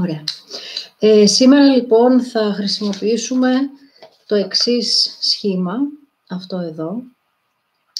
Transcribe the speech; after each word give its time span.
Ωραία. 0.00 0.24
Ε, 0.98 1.26
σήμερα 1.26 1.64
λοιπόν 1.64 2.20
θα 2.20 2.52
χρησιμοποιήσουμε 2.54 3.50
το 4.26 4.34
εξής 4.34 5.16
σχήμα, 5.20 5.76
αυτό 6.28 6.56
εδώ. 6.56 7.02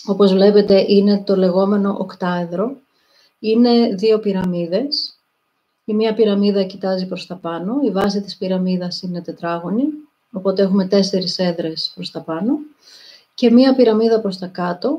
Όπως 0.06 0.32
βλέπετε 0.32 0.84
είναι 0.88 1.22
το 1.22 1.36
λεγόμενο 1.36 1.96
οκτάεδρο. 1.98 2.76
Είναι 3.38 3.94
δύο 3.94 4.18
πυραμίδες. 4.18 5.14
Η 5.84 5.94
μία 5.94 6.14
πυραμίδα 6.14 6.62
κοιτάζει 6.62 7.06
προς 7.06 7.26
τα 7.26 7.36
πάνω, 7.36 7.78
η 7.82 7.90
βάση 7.90 8.20
της 8.20 8.36
πυραμίδας 8.36 9.02
είναι 9.02 9.22
τετράγωνη, 9.22 9.84
οπότε 10.32 10.62
έχουμε 10.62 10.86
τέσσερις 10.86 11.38
έδρες 11.38 11.92
προς 11.94 12.10
τα 12.10 12.20
πάνω 12.20 12.58
και 13.34 13.50
μία 13.50 13.74
πυραμίδα 13.74 14.20
προς 14.20 14.38
τα 14.38 14.46
κάτω, 14.46 14.98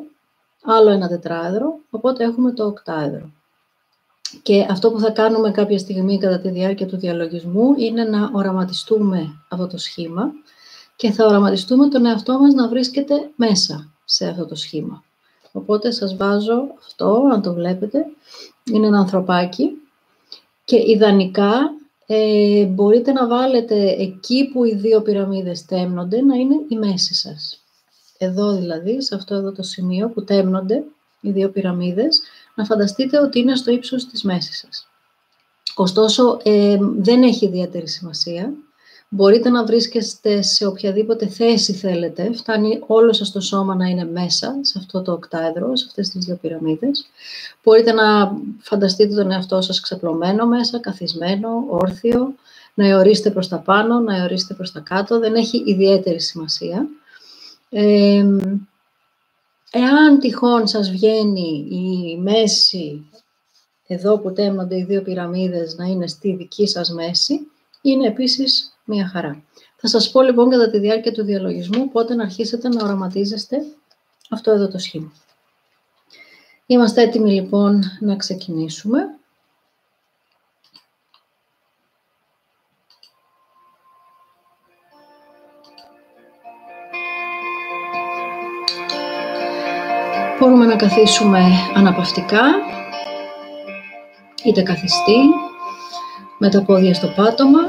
άλλο 0.63 0.89
ένα 0.89 1.07
τετράεδρο, 1.07 1.79
οπότε 1.89 2.23
έχουμε 2.23 2.51
το 2.51 2.65
οκτάεδρο. 2.65 3.29
Και 4.41 4.65
αυτό 4.69 4.91
που 4.91 4.99
θα 4.99 5.09
κάνουμε 5.09 5.51
κάποια 5.51 5.79
στιγμή 5.79 6.17
κατά 6.17 6.39
τη 6.39 6.49
διάρκεια 6.49 6.87
του 6.87 6.97
διαλογισμού 6.97 7.73
είναι 7.77 8.03
να 8.03 8.29
οραματιστούμε 8.33 9.43
αυτό 9.49 9.67
το 9.67 9.77
σχήμα 9.77 10.31
και 10.95 11.11
θα 11.11 11.25
οραματιστούμε 11.25 11.87
τον 11.87 12.05
εαυτό 12.05 12.39
μας 12.39 12.53
να 12.53 12.67
βρίσκεται 12.67 13.29
μέσα 13.35 13.91
σε 14.05 14.27
αυτό 14.27 14.45
το 14.45 14.55
σχήμα. 14.55 15.03
Οπότε 15.51 15.91
σας 15.91 16.15
βάζω 16.15 16.63
αυτό, 16.79 17.29
αν 17.33 17.41
το 17.41 17.53
βλέπετε, 17.53 18.05
είναι 18.73 18.87
ένα 18.87 18.99
ανθρωπάκι 18.99 19.69
και 20.65 20.83
ιδανικά 20.85 21.71
ε, 22.05 22.65
μπορείτε 22.65 23.11
να 23.11 23.27
βάλετε 23.27 23.75
εκεί 23.89 24.49
που 24.53 24.65
οι 24.65 24.75
δύο 24.75 25.01
πυραμίδες 25.01 25.65
τέμνονται 25.65 26.21
να 26.21 26.35
είναι 26.35 26.55
η 26.67 26.75
μέση 26.75 27.13
σας. 27.13 27.63
Εδώ 28.17 28.51
δηλαδή, 28.51 29.01
σε 29.01 29.15
αυτό 29.15 29.35
εδώ 29.35 29.51
το 29.51 29.63
σημείο 29.63 30.09
που 30.09 30.23
τέμνονται 30.23 30.83
οι 31.21 31.31
δύο 31.31 31.49
πυραμίδες, 31.49 32.21
να 32.55 32.65
φανταστείτε 32.65 33.19
ότι 33.19 33.39
είναι 33.39 33.55
στο 33.55 33.71
ύψος 33.71 34.07
της 34.07 34.23
μέσης 34.23 34.57
σας. 34.57 34.87
Ωστόσο, 35.75 36.39
ε, 36.43 36.77
δεν 36.97 37.23
έχει 37.23 37.45
ιδιαίτερη 37.45 37.87
σημασία. 37.87 38.53
Μπορείτε 39.13 39.49
να 39.49 39.65
βρίσκεστε 39.65 40.41
σε 40.41 40.65
οποιαδήποτε 40.65 41.27
θέση 41.27 41.73
θέλετε. 41.73 42.33
Φτάνει 42.33 42.79
όλο 42.87 43.13
σας 43.13 43.31
το 43.31 43.41
σώμα 43.41 43.75
να 43.75 43.85
είναι 43.85 44.05
μέσα, 44.05 44.55
σε 44.61 44.73
αυτό 44.77 45.01
το 45.01 45.11
οκτάεδρο, 45.11 45.75
σε 45.75 45.85
αυτές 45.87 46.09
τις 46.09 46.25
δύο 46.25 46.35
πυραμίδες. 46.41 47.05
Μπορείτε 47.63 47.91
να 47.91 48.31
φανταστείτε 48.59 49.15
τον 49.15 49.31
εαυτό 49.31 49.61
σας 49.61 49.79
ξαπλωμένο 49.79 50.45
μέσα, 50.45 50.79
καθισμένο, 50.79 51.65
όρθιο, 51.67 52.33
να 52.73 52.87
αιωρίσετε 52.87 53.31
προς 53.31 53.47
τα 53.47 53.57
πάνω, 53.57 53.99
να 53.99 54.15
αιωρίσετε 54.15 54.53
προς 54.53 54.71
τα 54.71 54.79
κάτω. 54.79 55.19
Δεν 55.19 55.35
έχει 55.35 55.63
ιδιαίτερη 55.65 56.19
σημασία. 56.19 56.87
Ε, 57.69 58.25
Εάν 59.73 60.19
τυχόν 60.19 60.67
σας 60.67 60.89
βγαίνει 60.89 61.67
η 61.69 62.17
μέση, 62.17 63.09
εδώ 63.87 64.19
που 64.19 64.33
τέμνονται 64.33 64.77
οι 64.77 64.83
δύο 64.83 65.01
πυραμίδες, 65.01 65.75
να 65.75 65.85
είναι 65.85 66.07
στη 66.07 66.35
δική 66.35 66.67
σας 66.67 66.89
μέση, 66.89 67.39
είναι 67.81 68.07
επίσης 68.07 68.77
μία 68.85 69.07
χαρά. 69.07 69.43
Θα 69.75 69.87
σας 69.87 70.11
πω 70.11 70.21
λοιπόν 70.21 70.49
κατά 70.49 70.69
τη 70.69 70.79
διάρκεια 70.79 71.11
του 71.11 71.23
διαλογισμού 71.23 71.89
πότε 71.89 72.15
να 72.15 72.23
αρχίσετε 72.23 72.67
να 72.67 72.83
οραματίζεστε 72.83 73.57
αυτό 74.29 74.51
εδώ 74.51 74.67
το 74.67 74.77
σχήμα. 74.77 75.11
Είμαστε 76.65 77.01
έτοιμοι 77.01 77.31
λοιπόν 77.31 77.83
να 77.99 78.15
ξεκινήσουμε. 78.15 78.99
Καθίσουμε 90.81 91.41
αναπαυτικά, 91.75 92.43
είτε 94.43 94.61
καθιστή, 94.61 95.19
με 96.37 96.49
τα 96.49 96.63
πόδια 96.63 96.93
στο 96.93 97.07
πάτωμα, 97.07 97.59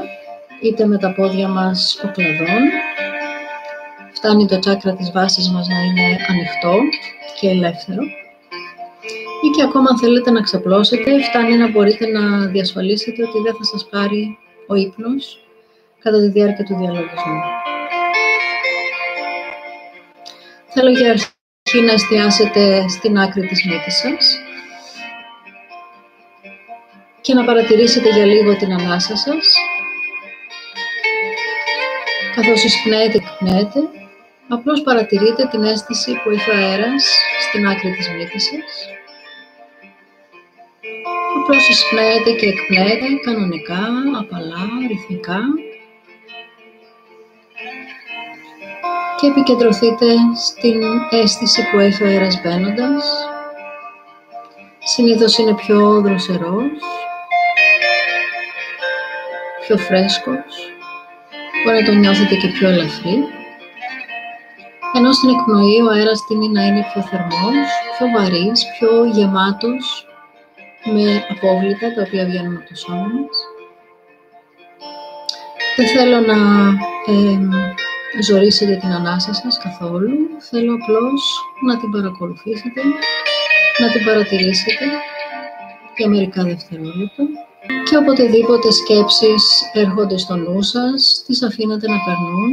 είτε 0.61 0.85
με 0.85 0.97
τα 0.97 1.13
πόδια 1.13 1.47
μας 1.47 2.01
οκλαδών. 2.05 2.63
Φτάνει 4.13 4.45
το 4.45 4.59
τσάκρα 4.59 4.93
της 4.93 5.11
βάσης 5.11 5.49
μας 5.49 5.67
να 5.67 5.79
είναι 5.79 6.17
ανοιχτό 6.29 6.75
και 7.39 7.49
ελεύθερο. 7.49 8.03
Ή 9.43 9.49
και 9.55 9.63
ακόμα 9.63 9.89
αν 9.89 9.97
θέλετε 9.97 10.31
να 10.31 10.41
ξαπλώσετε, 10.41 11.23
φτάνει 11.23 11.57
να 11.57 11.69
μπορείτε 11.69 12.07
να 12.07 12.47
διασφαλίσετε 12.47 13.23
ότι 13.23 13.39
δεν 13.39 13.53
θα 13.53 13.63
σας 13.63 13.87
πάρει 13.89 14.37
ο 14.67 14.75
ύπνος 14.75 15.39
κατά 15.99 16.19
τη 16.19 16.27
διάρκεια 16.27 16.63
του 16.63 16.75
διαλογισμού. 16.75 17.41
Θέλω 20.67 20.91
για 20.91 21.15
αρχή 21.73 21.85
να 21.85 21.93
εστιάσετε 21.93 22.87
στην 22.87 23.17
άκρη 23.17 23.47
της 23.47 23.65
μύτης 23.65 23.95
σας 23.95 24.39
και 27.21 27.33
να 27.33 27.43
παρατηρήσετε 27.45 28.09
για 28.09 28.25
λίγο 28.25 28.55
την 28.55 28.73
ανάσα 28.73 29.15
σας. 29.15 29.55
Καθώς 32.35 32.63
εισπνέετε 32.63 33.17
και 33.17 33.23
εκπνέετε, 33.31 33.79
απλώς 34.47 34.81
παρατηρείτε 34.81 35.47
την 35.51 35.63
αίσθηση 35.63 36.11
που 36.23 36.29
έχει 36.29 36.49
ο 36.49 36.55
αέρας 36.55 37.17
στην 37.39 37.67
άκρη 37.67 37.91
της 37.91 38.09
μύτης 38.09 38.43
σας. 38.43 38.87
Απλώς 41.37 41.69
εισπνέετε 41.69 42.31
και 42.31 42.47
εκπνέετε 42.47 43.05
κανονικά, 43.25 43.83
απαλά, 44.19 44.67
ρυθμικά. 44.87 45.39
Και 49.23 49.29
επικεντρωθείτε 49.29 50.05
στην 50.35 50.81
αίσθηση 51.09 51.69
που 51.71 51.79
έχει 51.79 52.03
ο 52.03 52.07
αέρας 52.07 52.41
μπαίνοντας. 52.41 53.27
Συνήθως 54.79 55.37
είναι 55.37 55.55
πιο 55.55 56.01
δροσερός, 56.01 56.71
πιο 59.59 59.77
φρέσκος, 59.77 60.53
μπορεί 61.63 61.79
να 61.79 61.85
το 61.85 61.91
νιώθετε 61.91 62.35
και 62.35 62.47
πιο 62.47 62.69
ελαφρύ. 62.69 63.23
Ενώ 64.95 65.11
στην 65.11 65.29
εκπνοή 65.29 65.81
ο 65.81 65.89
αέρας 65.91 66.25
τίνει 66.27 66.49
να 66.49 66.63
είναι 66.65 66.85
πιο 66.93 67.01
θερμός, 67.01 67.67
πιο 67.97 68.07
βαρύς, 68.15 68.65
πιο 68.79 69.05
γεμάτος 69.05 70.07
με 70.83 71.25
απόβλητα 71.29 71.93
τα 71.93 72.01
οποία 72.01 72.25
βγαίνουν 72.25 72.55
από 72.55 72.67
το 72.69 72.75
σώμα 72.75 73.07
μας. 73.07 73.37
Δεν 75.75 75.87
θέλω 75.87 76.19
να 76.19 76.37
ζωρίσετε 78.21 78.75
την 78.75 78.91
ανάσα 78.91 79.33
σας 79.33 79.57
καθόλου. 79.57 80.13
Θέλω 80.49 80.73
απλώς 80.73 81.21
να 81.61 81.79
την 81.79 81.91
παρακολουθήσετε, 81.91 82.81
να 83.79 83.89
την 83.91 84.05
παρατηρήσετε 84.05 84.85
για 85.97 86.09
μερικά 86.09 86.43
δευτερόλεπτα. 86.43 87.23
Και 87.83 87.97
οποτεδήποτε 87.97 88.71
σκέψεις 88.71 89.43
έρχονται 89.73 90.17
στο 90.17 90.35
νου 90.35 90.61
σας, 90.61 91.23
τις 91.25 91.43
αφήνετε 91.43 91.87
να 91.87 91.97
περνούν. 92.05 92.51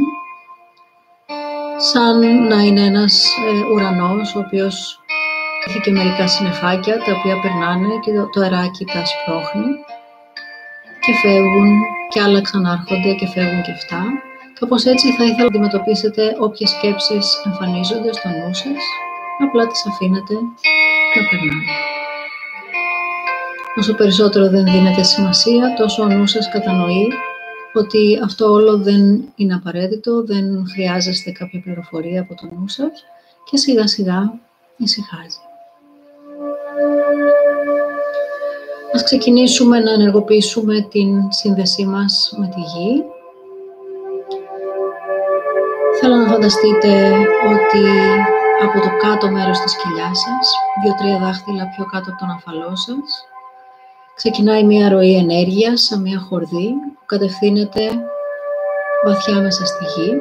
Σαν 1.77 2.47
να 2.47 2.61
είναι 2.61 2.81
ένας 2.81 3.35
ε, 3.47 3.73
ουρανός 3.73 4.35
ο 4.35 4.39
οποίος 4.39 4.99
έχει 5.67 5.79
και 5.79 5.91
μερικά 5.91 6.27
συννεφάκια 6.27 6.97
τα 6.97 7.11
οποία 7.17 7.39
περνάνε 7.39 7.99
και 8.01 8.11
το, 8.11 8.29
το 8.29 8.41
αεράκι 8.41 8.85
τα 8.85 9.03
σπρώχνει. 9.05 9.69
Και 10.99 11.13
φεύγουν 11.21 11.69
και 12.09 12.21
άλλα 12.21 12.41
ξανάρχονται 12.41 13.13
και 13.13 13.27
φεύγουν 13.27 13.61
και 13.61 13.71
αυτά 13.71 14.03
Κάπως 14.61 14.85
έτσι 14.85 15.11
θα 15.11 15.23
ήθελα 15.23 15.37
να 15.37 15.45
αντιμετωπίσετε 15.45 16.35
όποιες 16.39 16.69
σκέψεις 16.69 17.41
εμφανίζονται 17.45 18.13
στο 18.13 18.27
νου 18.29 18.53
σας, 18.53 18.83
απλά 19.39 19.67
τις 19.67 19.85
αφήνετε 19.87 20.33
να 21.15 21.21
περνάνε. 21.29 21.65
Όσο 23.77 23.93
περισσότερο 23.93 24.49
δεν 24.49 24.63
δίνετε 24.63 25.03
σημασία, 25.03 25.73
τόσο 25.77 26.03
ο 26.03 26.07
νου 26.07 26.27
σας 26.27 26.49
κατανοεί 26.49 27.07
ότι 27.73 28.19
αυτό 28.23 28.51
όλο 28.51 28.77
δεν 28.77 29.01
είναι 29.35 29.53
απαραίτητο, 29.53 30.23
δεν 30.23 30.65
χρειάζεστε 30.73 31.31
κάποια 31.31 31.61
πληροφορία 31.61 32.21
από 32.21 32.35
το 32.35 32.55
νου 32.55 32.67
σας 32.67 33.05
και 33.49 33.57
σιγά 33.57 33.87
σιγά 33.87 34.39
ησυχάζει. 34.77 35.39
Ας 38.93 39.03
ξεκινήσουμε 39.03 39.79
να 39.79 39.91
ενεργοποιήσουμε 39.91 40.87
την 40.91 41.31
σύνδεσή 41.31 41.85
μας 41.85 42.33
με 42.37 42.47
τη 42.47 42.59
γη 42.59 43.03
Θέλω 46.03 46.15
να 46.15 46.27
φανταστείτε 46.27 46.89
ότι 47.53 47.83
από 48.61 48.79
το 48.79 48.89
κάτω 49.01 49.29
μέρος 49.29 49.59
της 49.59 49.75
κοιλιάς 49.75 50.19
σας, 50.19 50.55
δύο-τρία 50.83 51.17
δάχτυλα 51.17 51.65
πιο 51.75 51.85
κάτω 51.85 52.09
από 52.09 52.19
τον 52.19 52.29
αφαλό 52.29 52.75
σας, 52.75 53.27
ξεκινάει 54.15 54.63
μία 54.63 54.89
ροή 54.89 55.15
ενέργειας 55.15 55.81
σαν 55.81 56.01
μία 56.01 56.19
χορδή 56.19 56.67
που 56.93 57.05
κατευθύνεται 57.05 57.81
βαθιά 59.05 59.35
μέσα 59.41 59.65
στη 59.65 59.85
γη, 59.85 60.11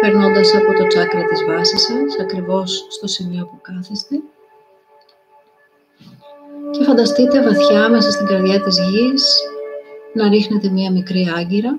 περνώντας 0.00 0.54
από 0.54 0.72
το 0.72 0.86
τσάκρα 0.86 1.24
της 1.24 1.44
βάσης 1.44 1.82
σας, 1.82 2.18
ακριβώς 2.20 2.86
στο 2.88 3.06
σημείο 3.06 3.44
που 3.44 3.60
κάθεστε. 3.60 4.16
Και 6.70 6.84
φανταστείτε 6.84 7.42
βαθιά 7.42 7.88
μέσα 7.88 8.10
στην 8.10 8.26
καρδιά 8.26 8.60
της 8.60 8.78
γης 8.78 9.42
να 10.14 10.28
ρίχνετε 10.28 10.68
μία 10.68 10.90
μικρή 10.90 11.32
άγκυρα 11.38 11.78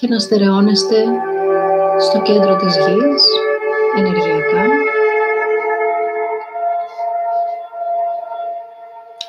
και 0.00 0.08
να 0.08 0.18
στερεώνεστε 0.18 1.04
στο 1.98 2.22
κέντρο 2.22 2.56
της 2.56 2.76
γης, 2.76 3.24
ενεργειακά. 3.96 4.64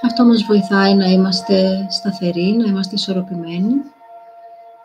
Αυτό 0.03 0.23
μας 0.25 0.43
βοηθάει 0.43 0.93
να 0.95 1.05
είμαστε 1.05 1.87
σταθεροί, 1.89 2.55
να 2.57 2.65
είμαστε 2.69 2.95
ισορροπημένοι 2.95 3.73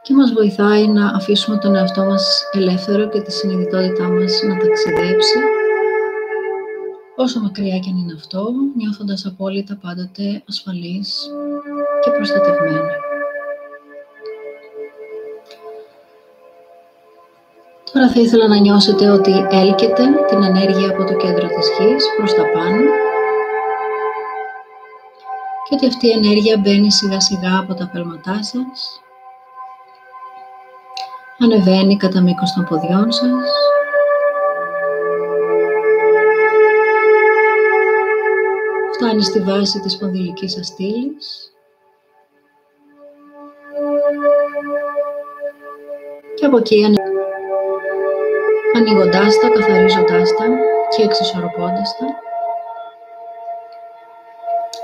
και 0.03 0.15
μας 0.15 0.33
βοηθάει 0.33 0.87
να 0.87 1.07
αφήσουμε 1.07 1.59
τον 1.59 1.75
εαυτό 1.75 2.05
μας 2.05 2.43
ελεύθερο 2.53 3.09
και 3.09 3.21
τη 3.21 3.33
συνειδητότητά 3.33 4.09
μας 4.09 4.43
να 4.43 4.57
ταξιδέψει 4.57 5.39
όσο 7.17 7.41
μακριά 7.41 7.79
και 7.79 7.91
αν 7.91 7.97
είναι 7.97 8.15
αυτό, 8.17 8.53
νιώθοντας 8.77 9.27
απόλυτα 9.27 9.79
πάντοτε 9.83 10.43
ασφαλής 10.49 11.31
και 12.05 12.11
προστατευμένη. 12.11 13.04
Τώρα 17.95 18.09
θα 18.09 18.21
ήθελα 18.21 18.49
να 18.49 18.57
νιώσετε 18.57 19.09
ότι 19.09 19.47
έλκετε 19.51 20.03
την 20.29 20.43
ενέργεια 20.43 20.89
από 20.89 21.05
το 21.05 21.15
κέντρο 21.15 21.47
της 21.47 21.69
γης 21.79 22.05
προς 22.17 22.35
τα 22.35 22.43
πάνω. 22.43 22.83
Και 25.69 25.75
ότι 25.75 25.87
αυτή 25.87 26.07
η 26.07 26.11
ενέργεια 26.11 26.59
μπαίνει 26.59 26.93
σιγά 26.93 27.21
σιγά 27.21 27.59
από 27.59 27.75
τα 27.75 27.91
πέλματά 27.93 28.43
σας, 28.43 29.01
ανεβαίνει 31.39 31.97
κατά 31.97 32.21
μήκος 32.21 32.53
των 32.53 32.65
ποδιών 32.65 33.13
σας, 33.13 33.51
φτάνει 38.93 39.23
στη 39.23 39.41
βάση 39.41 39.81
της 39.81 39.93
σπονδυλικής 39.93 40.53
σας 40.53 40.67
στήλης. 40.67 41.53
Και 46.35 46.47
από 46.47 46.57
εκεί 46.57 46.85
ανοίγοντάς 48.77 49.39
τα, 49.39 49.49
καθαρίζοντάς 49.49 50.29
τα 50.37 50.47
και 50.97 51.03
εξισορροπώντας 51.03 51.97
τα. 51.99 52.07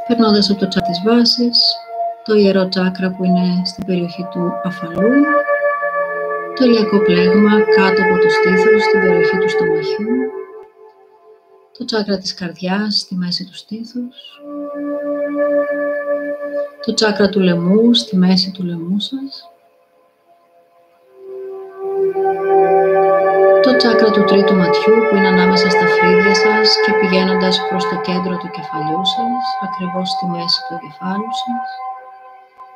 Περνώντας 0.07 0.51
από 0.51 0.61
το 0.61 0.69
τσάκρα 0.69 0.91
της 0.91 1.03
βάσης, 1.05 1.59
το 2.25 2.35
ιερό 2.35 2.69
τσάκρα 2.69 3.11
που 3.11 3.25
είναι 3.25 3.63
στην 3.65 3.85
περιοχή 3.87 4.27
του 4.31 4.53
αφαλού, 4.65 5.25
το 6.55 6.65
ηλιακό 6.65 6.99
πλέγμα 7.03 7.51
κάτω 7.77 8.03
από 8.03 8.19
το 8.23 8.29
στήθος, 8.29 8.83
στην 8.83 9.01
περιοχή 9.01 9.39
του 9.39 9.49
στομαχιού, 9.49 10.17
το 11.79 11.85
τσάκρα 11.85 12.19
της 12.19 12.35
καρδιάς 12.35 12.99
στη 12.99 13.15
μέση 13.15 13.45
του 13.45 13.55
στήθους, 13.55 14.17
το 16.87 16.95
τσάκρα 16.95 17.29
του 17.29 17.41
λαιμού 17.41 17.95
στη 17.95 18.17
μέση 18.17 18.51
του 18.51 18.65
λαιμού 18.65 19.01
σας, 19.01 19.51
τσάκρα 23.81 24.11
του 24.11 24.25
τρίτου 24.25 24.55
ματιού 24.57 24.95
που 25.09 25.17
είναι 25.17 25.29
ανάμεσα 25.29 25.71
στα 25.71 25.87
φρύδια 25.95 26.35
σας 26.35 26.69
και 26.85 26.93
πηγαίνοντας 27.01 27.55
προς 27.69 27.85
το 27.91 27.97
κέντρο 28.07 28.35
του 28.41 28.51
κεφαλιού 28.57 29.03
σας, 29.15 29.45
ακριβώς 29.67 30.09
στη 30.15 30.25
μέση 30.27 30.61
του 30.69 30.77
κεφάλου 30.85 31.33
σας 31.43 31.69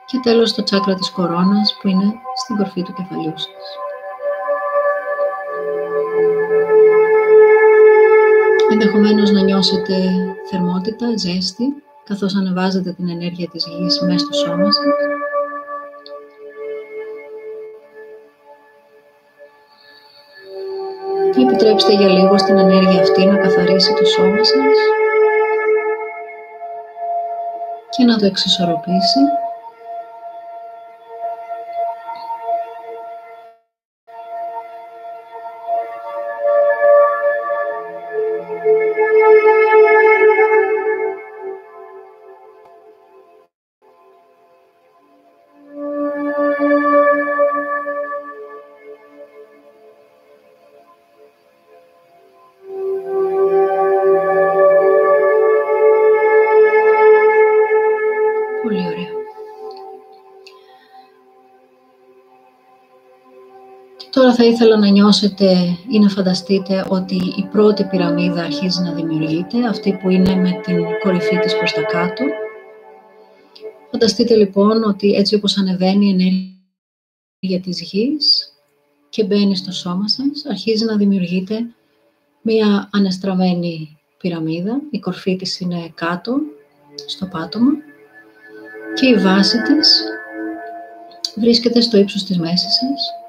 και 0.07 0.19
τέλος 0.23 0.55
το 0.55 0.63
τσάκρα 0.63 0.95
της 0.95 1.11
κορώνας 1.11 1.77
που 1.79 1.89
είναι 1.89 2.09
στην 2.35 2.57
κορφή 2.57 2.83
του 2.83 2.93
κεφαλιού 2.93 3.33
σας. 3.37 3.65
Ενδεχομένως 8.73 9.31
να 9.31 9.41
νιώσετε 9.41 9.95
θερμότητα, 10.51 11.07
ζέστη, 11.17 11.83
καθώς 12.05 12.35
ανεβάζετε 12.35 12.93
την 12.93 13.09
ενέργεια 13.09 13.49
της 13.49 13.67
γης 13.67 14.01
μέσα 14.01 14.19
στο 14.19 14.33
σώμα 14.33 14.73
σας. 14.73 14.85
Επιτρέψτε 21.55 21.93
για 21.93 22.09
λίγο 22.09 22.39
στην 22.39 22.59
ενέργεια 22.59 23.01
αυτή 23.01 23.25
να 23.27 23.37
καθαρίσει 23.37 23.93
το 23.95 24.05
σώμα 24.05 24.45
σας 24.45 24.79
και 27.91 28.05
να 28.05 28.17
το 28.19 28.27
εξισορροπήσει. 28.27 29.21
Τώρα 64.37 64.47
θα 64.47 64.53
ήθελα 64.55 64.79
να 64.79 64.89
νιώσετε 64.89 65.77
ή 65.91 65.99
να 65.99 66.09
φανταστείτε 66.09 66.87
ότι 66.89 67.15
η 67.15 67.49
πρώτη 67.51 67.85
πυραμίδα 67.85 68.43
αρχίζει 68.43 68.83
να 68.83 68.93
δημιουργείται, 68.93 69.67
αυτή 69.69 69.99
που 70.03 70.11
είναι 70.11 70.35
με 70.35 70.61
την 70.63 70.85
κορυφή 71.03 71.39
της 71.39 71.57
προς 71.57 71.73
τα 71.73 71.83
κάτω. 71.83 72.25
Φανταστείτε 73.91 74.35
λοιπόν 74.35 74.83
ότι 74.85 75.13
έτσι 75.13 75.35
όπως 75.35 75.57
ανεβαίνει 75.59 76.07
η 76.07 76.11
ενέργεια 76.11 77.61
της 77.63 77.81
γης 77.81 78.53
και 79.09 79.25
μπαίνει 79.25 79.57
στο 79.57 79.73
σώμα 79.73 80.09
σας, 80.09 80.45
αρχίζει 80.49 80.85
να 80.85 80.97
δημιουργείται 80.97 81.67
μία 82.43 82.89
ανεστραμμένη 82.93 83.99
πυραμίδα. 84.19 84.81
Η 84.91 84.99
κορφή 84.99 85.37
της 85.37 85.61
είναι 85.61 85.93
κάτω, 85.95 86.37
στο 87.07 87.27
πάτωμα 87.27 87.71
και 88.95 89.07
η 89.07 89.15
βάση 89.15 89.63
της 89.63 90.03
βρίσκεται 91.37 91.81
στο 91.81 91.99
ύψος 91.99 92.25
της 92.25 92.39
μέσης 92.39 92.75
σας 92.75 93.24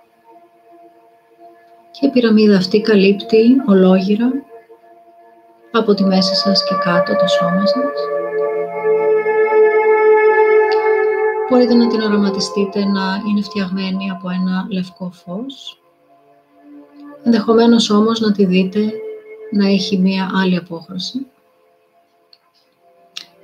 και 2.00 2.06
η 2.06 2.09
πυραμίδα 2.09 2.57
αυτή 2.57 2.81
καλύπτει 2.81 3.56
ολόγυρα 3.68 4.31
από 5.71 5.94
τη 5.94 6.03
μέση 6.03 6.36
σας 6.36 6.63
και 6.63 6.75
κάτω 6.83 7.15
το 7.15 7.27
σώμα 7.27 7.65
σας. 7.65 8.00
Μπορείτε 11.50 11.74
να 11.74 11.88
την 11.88 12.01
οραματιστείτε 12.01 12.86
να 12.86 13.21
είναι 13.30 13.42
φτιαγμένη 13.42 14.09
από 14.12 14.30
ένα 14.30 14.68
λευκό 14.69 15.12
φως. 15.13 15.81
Ενδεχομένως 17.24 17.89
όμως 17.89 18.19
να 18.19 18.31
τη 18.31 18.45
δείτε 18.45 18.92
να 19.51 19.68
έχει 19.68 19.97
μία 19.97 20.30
άλλη 20.42 20.56
απόχρωση 20.56 21.27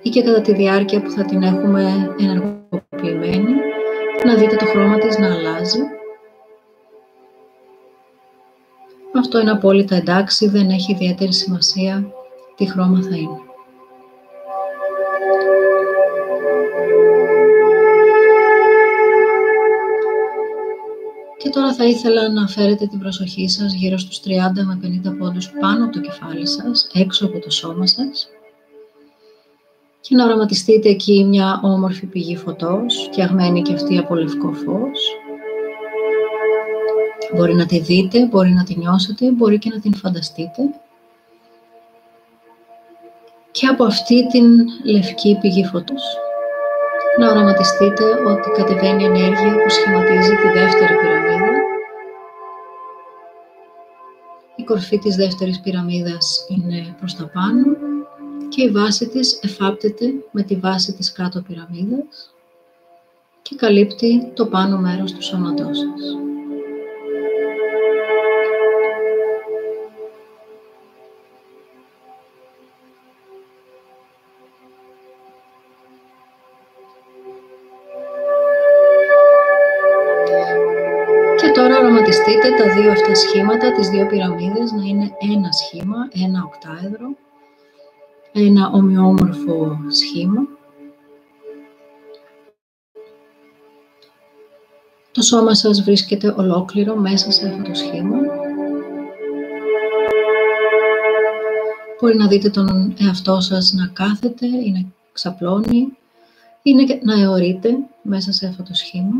ή 0.02 0.10
και 0.10 0.24
κατά 0.24 0.42
τη 0.42 0.54
διάρκεια 0.54 1.02
που 1.02 1.10
θα 1.10 1.26
την 1.26 1.44
έχουμε 1.44 2.16
ενεργοποιημένη 2.20 3.54
να 4.26 4.36
δείτε 4.36 4.56
το 4.56 4.66
χρώμα 4.66 4.98
της 4.98 5.18
να 5.18 5.34
αλλάζει 5.34 5.80
Αυτό 9.22 9.40
είναι 9.40 9.52
απόλυτα 9.52 9.96
εντάξει, 9.96 10.48
δεν 10.48 10.70
έχει 10.70 10.92
ιδιαίτερη 10.92 11.34
σημασία 11.34 12.06
τι 12.56 12.70
χρώμα 12.70 13.02
θα 13.02 13.16
είναι. 13.16 13.40
Και 21.38 21.50
τώρα 21.50 21.74
θα 21.74 21.86
ήθελα 21.86 22.30
να 22.30 22.48
φέρετε 22.48 22.88
την 22.88 23.00
προσοχή 23.00 23.50
σας 23.50 23.74
γύρω 23.74 23.98
στους 23.98 24.20
30 24.20 24.30
με 24.66 24.80
50 25.12 25.18
πόντους 25.18 25.50
πάνω 25.60 25.84
από 25.84 25.94
το 25.94 26.00
κεφάλι 26.00 26.48
σας, 26.48 26.90
έξω 26.94 27.26
από 27.26 27.40
το 27.40 27.50
σώμα 27.50 27.88
σας 27.88 28.30
και 30.02 30.16
να 30.16 30.26
οραματιστείτε 30.26 30.90
εκεί 30.90 31.24
μια 31.24 31.60
όμορφη 31.64 32.06
πηγή 32.06 32.36
φωτός, 32.36 33.08
φτιαγμένη 33.12 33.62
και 33.62 33.74
αυτή 33.74 33.98
από 33.98 34.16
λευκό 34.16 34.54
φως 34.54 35.00
Μπορεί 37.36 37.54
να 37.54 37.66
τη 37.66 37.80
δείτε, 37.80 38.26
μπορεί 38.26 38.52
να 38.52 38.64
τη 38.64 38.78
νιώσετε, 38.78 39.32
μπορεί 39.32 39.60
και 39.60 39.70
να 39.70 39.80
την 39.80 39.96
φανταστείτε. 39.96 40.62
Και 43.52 43.68
από 43.68 43.84
αυτή 43.84 44.28
την 44.28 44.46
λευκή 44.84 45.38
πηγή 45.42 45.66
φωτός 45.66 46.04
να 47.20 47.30
οραματιστείτε 47.30 48.04
ότι 48.04 48.50
κατεβαίνει 48.56 49.04
ενέργεια 49.04 49.52
που 49.64 49.70
σχηματίζει 49.70 50.36
τη 50.36 50.48
δεύτερη 50.60 50.96
πυραμίδα. 50.96 51.52
Η 54.56 54.64
κορφή 54.64 54.98
της 54.98 55.16
δεύτερης 55.16 55.60
πυραμίδας 55.60 56.46
είναι 56.50 56.96
προς 57.00 57.16
τα 57.16 57.30
πάνω 57.34 57.66
και 58.50 58.64
η 58.64 58.70
βάση 58.70 59.08
της 59.08 59.40
εφάπτεται 59.44 60.06
με 60.32 60.44
τη 60.44 60.56
βάση 60.56 60.94
της 60.94 61.12
κάτω 61.12 61.42
πυραμίδας 61.42 62.34
και 63.42 63.56
καλύπτει 63.56 64.32
το 64.34 64.46
πάνω 64.46 64.78
μέρος 64.78 65.12
του 65.12 65.24
σώματός 65.24 65.78
σας. 65.78 66.31
αυτά 82.92 83.08
τα 83.08 83.16
σχήματα, 83.16 83.72
τις 83.72 83.90
δύο 83.90 84.06
πυραμίδες, 84.06 84.72
να 84.72 84.84
είναι 84.84 85.12
ένα 85.34 85.52
σχήμα, 85.52 85.96
ένα 86.26 86.44
οκτάεδρο, 86.46 87.16
ένα 88.32 88.72
ομοιόμορφο 88.74 89.78
σχήμα. 89.88 90.42
Το 95.12 95.22
σώμα 95.22 95.54
σας 95.54 95.82
βρίσκεται 95.84 96.34
ολόκληρο 96.38 96.96
μέσα 96.96 97.32
σε 97.32 97.48
αυτό 97.48 97.62
το 97.64 97.74
σχήμα. 97.74 98.18
Μπορεί 102.02 102.16
να 102.16 102.28
δείτε 102.28 102.50
τον 102.50 102.94
εαυτό 103.00 103.40
σας 103.40 103.74
να 103.74 103.88
κάθεται 103.88 104.46
ή 104.46 104.72
να 104.72 104.86
ξαπλώνει 105.12 105.98
ή 106.62 106.74
να 107.02 107.20
αιωρείται 107.20 107.78
μέσα 108.02 108.32
σε 108.32 108.48
αυτό 108.48 108.64
το 108.64 108.74
σχήμα. 108.74 109.16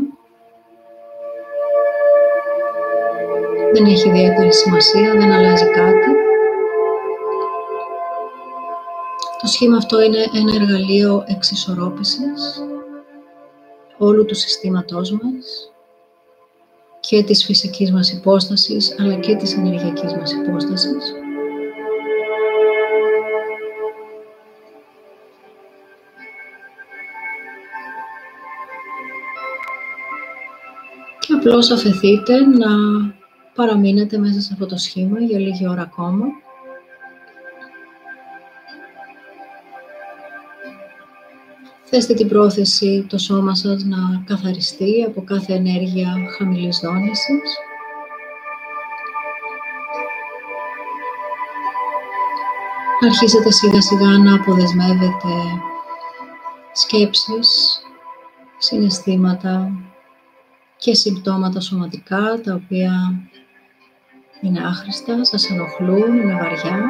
Δεν 3.72 3.84
έχει 3.84 4.08
ιδιαίτερη 4.08 4.52
σημασία, 4.52 5.12
δεν 5.12 5.32
αλλάζει 5.32 5.64
κάτι. 5.64 6.10
Το 9.40 9.46
σχήμα 9.46 9.76
αυτό 9.76 10.02
είναι 10.02 10.26
ένα 10.34 10.54
εργαλείο 10.54 11.24
εξισορρόπησης 11.26 12.62
όλου 13.98 14.24
του 14.24 14.34
συστήματός 14.34 15.10
μας 15.10 15.72
και 17.00 17.22
της 17.22 17.44
φυσικής 17.44 17.92
μας 17.92 18.12
υπόστασης, 18.12 18.96
αλλά 19.00 19.14
και 19.14 19.34
της 19.36 19.56
ενεργειακής 19.56 20.12
μας 20.12 20.32
υπόστασης. 20.32 21.14
Και 31.18 31.32
απλώς 31.32 31.70
αφαιθείτε 31.70 32.46
να 32.46 32.70
παραμείνετε 33.54 34.18
μέσα 34.18 34.40
σε 34.40 34.50
αυτό 34.52 34.66
το 34.66 34.76
σχήμα 34.76 35.20
για 35.20 35.38
λίγη 35.38 35.68
ώρα 35.68 35.82
ακόμα. 35.82 36.24
Θέστε 41.84 42.14
την 42.14 42.28
πρόθεση 42.28 43.06
το 43.08 43.18
σώμα 43.18 43.54
σας 43.54 43.84
να 43.84 44.22
καθαριστεί 44.26 45.04
από 45.06 45.22
κάθε 45.22 45.52
ενέργεια 45.52 46.14
χαμηλής 46.38 46.80
δόνησης. 46.82 47.56
Αρχίσετε 53.04 53.50
σιγά 53.50 53.80
σιγά 53.80 54.18
να 54.18 54.34
αποδεσμεύετε 54.34 55.28
σκέψεις, 56.72 57.80
συναισθήματα 58.58 59.70
και 60.76 60.94
συμπτώματα 60.94 61.60
σωματικά 61.60 62.40
τα 62.44 62.54
οποία 62.54 62.92
είναι 64.42 64.66
άχρηστα, 64.66 65.24
σας 65.24 65.50
ενοχλούν, 65.50 66.16
είναι 66.16 66.32
βαριά. 66.32 66.80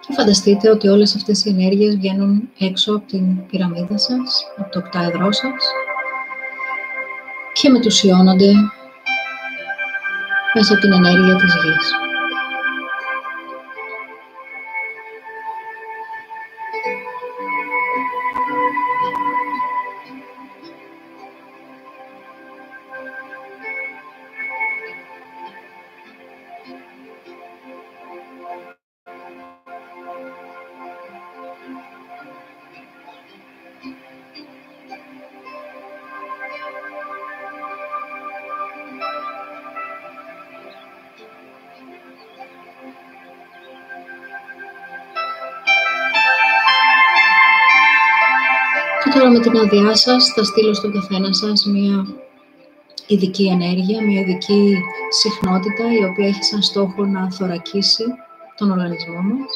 Και 0.00 0.14
φανταστείτε 0.14 0.70
ότι 0.70 0.88
όλες 0.88 1.14
αυτές 1.14 1.44
οι 1.44 1.48
ενέργειες 1.48 1.96
βγαίνουν 1.96 2.50
έξω 2.58 2.94
από 2.94 3.06
την 3.06 3.46
πυραμίδα 3.46 3.98
σας, 3.98 4.52
από 4.56 4.70
το 4.70 4.78
οκτάεδρό 4.78 5.32
σας 5.32 5.64
και 7.52 7.68
μετουσιώνονται 7.68 8.52
μέσα 10.54 10.72
από 10.72 10.82
την 10.82 10.92
ενέργεια 10.92 11.36
της 11.36 11.54
γης. 11.54 12.07
Με 49.38 49.44
την 49.44 49.58
άδειά 49.58 49.94
σας 49.94 50.32
θα 50.34 50.44
στείλω 50.44 50.74
στον 50.74 50.92
καθένα 50.92 51.32
σας 51.32 51.64
μία 51.64 52.06
ειδική 53.06 53.46
ενέργεια, 53.46 54.02
μία 54.02 54.20
ειδική 54.20 54.74
συχνότητα 55.10 55.92
η 56.00 56.04
οποία 56.04 56.26
έχει 56.26 56.44
σαν 56.44 56.62
στόχο 56.62 57.04
να 57.04 57.30
θωρακίσει 57.30 58.04
τον 58.56 58.70
οργανισμό 58.70 59.20
μας. 59.20 59.52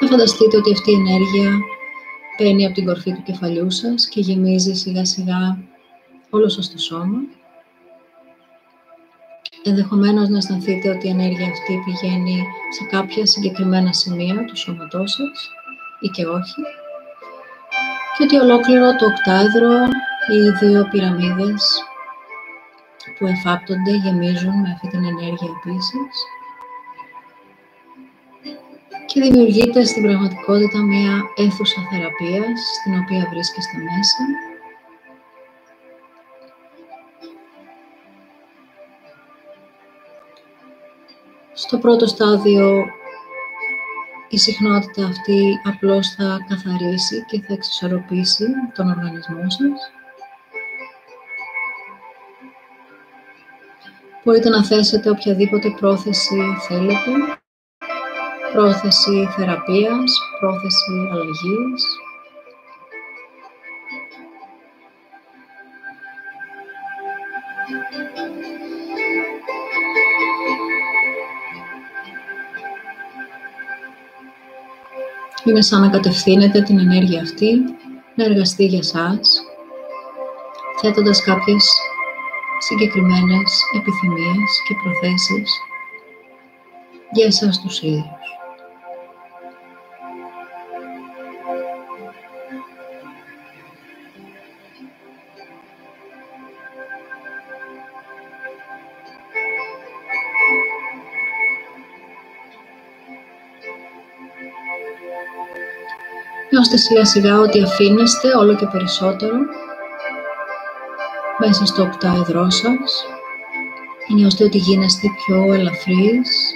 Θα 0.00 0.06
φανταστείτε 0.06 0.56
ότι 0.56 0.72
αυτή 0.72 0.90
η 0.90 0.94
ενέργεια 0.94 1.50
παίρνει 2.36 2.64
από 2.64 2.74
την 2.74 2.84
κορφή 2.84 3.12
του 3.12 3.22
κεφαλιού 3.22 3.70
σας 3.70 4.08
και 4.08 4.20
γεμίζει 4.20 4.74
σιγά 4.74 5.04
σιγά 5.04 5.58
όλο 6.30 6.48
σας 6.48 6.70
το 6.72 6.78
σώμα. 6.78 7.18
Ενδεχομένως 9.62 10.28
να 10.28 10.36
αισθανθείτε 10.36 10.88
ότι 10.88 11.06
η 11.06 11.10
ενέργεια 11.10 11.48
αυτή 11.50 11.82
πηγαίνει 11.84 12.44
σε 12.70 12.84
κάποια 12.90 13.26
συγκεκριμένα 13.26 13.92
σημεία 13.92 14.44
του 14.44 14.56
σώματός 14.56 15.12
σας 15.12 15.50
ή 16.00 16.08
και 16.08 16.26
όχι. 16.26 16.62
Και 18.16 18.22
ότι 18.24 18.36
ολόκληρο 18.36 18.96
το 18.96 19.06
οκτάεδρο 19.06 19.72
οι 20.30 20.50
δύο 20.60 20.88
πυραμίδες 20.90 21.82
που 23.18 23.26
εφάπτονται 23.26 23.96
γεμίζουν 23.96 24.60
με 24.60 24.70
αυτή 24.74 24.88
την 24.88 25.04
ενέργεια 25.04 25.48
επίσης. 25.56 26.16
Και 29.06 29.20
δημιουργείται 29.20 29.84
στην 29.84 30.02
πραγματικότητα 30.02 30.78
μία 30.78 31.22
αίθουσα 31.36 31.80
θεραπείας 31.90 32.60
στην 32.80 32.92
οποία 32.98 33.28
βρίσκεστε 33.30 33.76
μέσα 33.88 34.47
Στο 41.60 41.78
πρώτο 41.78 42.06
στάδιο 42.06 42.84
η 44.28 44.38
συχνότητα 44.38 45.04
αυτή 45.06 45.60
απλώς 45.64 46.08
θα 46.08 46.38
καθαρίσει 46.48 47.24
και 47.28 47.40
θα 47.40 47.52
εξισορροπήσει 47.52 48.46
τον 48.74 48.88
οργανισμό 48.88 49.50
σας. 49.50 49.92
Μπορείτε 54.24 54.48
να 54.48 54.64
θέσετε 54.64 55.10
οποιαδήποτε 55.10 55.70
πρόθεση 55.70 56.36
θέλετε, 56.68 57.10
πρόθεση 58.52 59.28
θεραπείας, 59.36 60.18
πρόθεση 60.40 61.08
αλλαγής, 61.12 61.84
Είναι 75.48 75.62
σαν 75.62 75.80
να 75.80 75.88
κατευθύνετε 75.88 76.62
την 76.62 76.78
ενέργεια 76.78 77.20
αυτή 77.20 77.50
να 78.14 78.24
εργαστεί 78.24 78.66
για 78.66 78.82
σας, 78.82 79.40
θέτοντας 80.80 81.22
κάποιες 81.22 81.68
συγκεκριμένες 82.58 83.62
επιθυμίες 83.76 84.62
και 84.68 84.74
προθέσεις 84.82 85.50
για 87.12 87.26
εσάς 87.26 87.60
τους 87.60 87.82
ίδιους. 87.82 88.17
Νιώστε 106.50 106.76
σιγά 106.76 107.04
σιγά 107.04 107.38
ότι 107.38 107.62
αφήνεστε 107.62 108.28
όλο 108.36 108.56
και 108.56 108.66
περισσότερο 108.66 109.36
μέσα 111.38 111.66
στο 111.66 111.82
οκτάεδρό 111.82 112.50
σας. 112.50 113.04
Νιώστε 114.14 114.44
ότι 114.44 114.58
γίνεστε 114.58 115.08
πιο 115.26 115.52
ελαφρύς. 115.52 116.52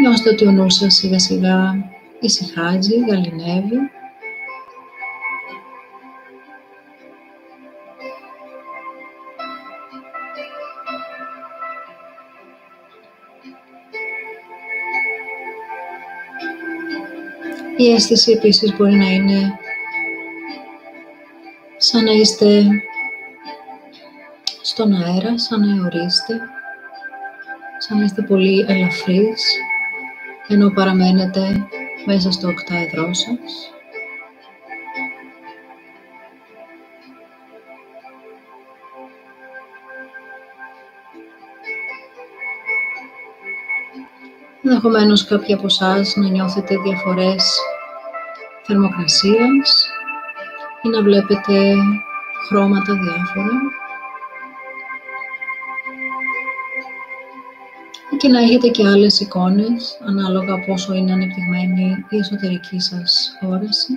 Νιώστε 0.00 0.30
ότι 0.30 0.46
ο 0.46 0.50
νους 0.50 0.74
σας 0.74 0.94
σιγά 0.94 1.18
σιγά 1.18 1.74
ησυχάζει, 2.20 2.94
γαλινεύει. 3.08 3.90
Η 17.80 17.92
αίσθηση 17.92 18.32
επίσης 18.32 18.76
μπορεί 18.76 18.94
να 18.94 19.06
είναι 19.06 19.58
σαν 21.76 22.04
να 22.04 22.12
είστε 22.12 22.64
στον 24.62 24.92
αέρα, 24.92 25.38
σαν 25.38 25.60
να 25.60 25.74
αιωρείστε, 25.74 26.40
σαν 27.78 27.98
να 27.98 28.04
είστε 28.04 28.22
πολύ 28.22 28.64
ελαφρύς, 28.68 29.56
ενώ 30.48 30.70
παραμένετε 30.70 31.66
μέσα 32.06 32.30
στο 32.30 32.48
οκτάεδρό 32.48 33.14
σας. 33.14 33.72
Ενδεχομένως 44.62 45.24
κάποιοι 45.24 45.54
από 45.54 45.66
εσάς 45.66 46.16
να 46.16 46.28
νιώθετε 46.28 46.76
διαφορές 46.76 47.58
θερμοκρασίας 48.70 49.88
ή 50.82 50.88
να 50.88 51.02
βλέπετε 51.02 51.74
χρώματα 52.46 52.94
διάφορα 52.94 53.58
και 58.18 58.28
να 58.28 58.40
έχετε 58.40 58.68
και 58.68 58.86
άλλες 58.86 59.20
εικόνες 59.20 60.00
ανάλογα 60.06 60.64
πόσο 60.66 60.94
είναι 60.94 61.12
ανεπτυγμένη 61.12 62.04
η 62.10 62.16
εσωτερική 62.16 62.80
σας 62.80 63.38
όραση. 63.40 63.92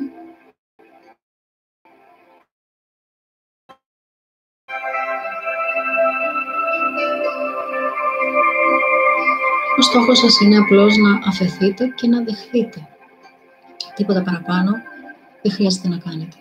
Ο 9.78 9.82
στόχος 9.82 10.18
σας 10.20 10.40
είναι 10.40 10.58
απλώς 10.58 10.98
να 10.98 11.28
αφαιθείτε 11.28 11.88
και 11.96 12.08
να 12.08 12.24
δεχθείτε. 12.24 12.88
Τίποτα 13.96 14.24
παραπάνω 14.24 14.72
δεν 15.42 15.52
χρειάζεται 15.52 15.88
να 15.88 15.98
κάνετε. 15.98 16.36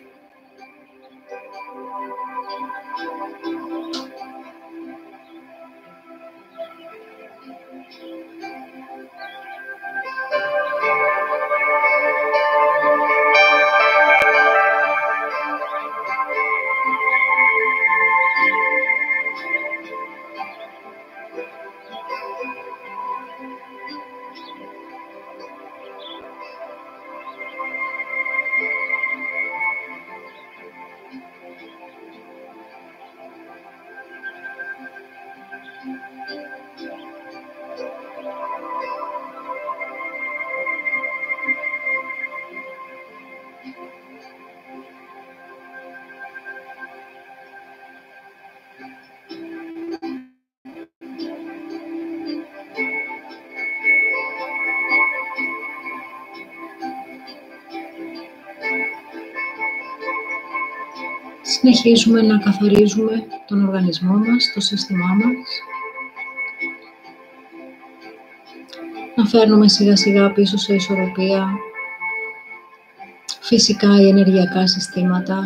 Συνεχίζουμε 61.62 62.22
να 62.22 62.38
καθαρίζουμε 62.38 63.26
τον 63.46 63.64
οργανισμό 63.66 64.12
μας, 64.12 64.52
το 64.54 64.60
σύστημά 64.60 65.06
μας. 65.06 65.48
Να 69.16 69.24
φέρνουμε 69.24 69.68
σιγά 69.68 69.96
σιγά 69.96 70.32
πίσω 70.32 70.56
σε 70.56 70.74
ισορροπία 70.74 71.48
φυσικά 73.40 74.00
οι 74.00 74.08
ενεργειακά 74.08 74.66
συστήματα 74.66 75.44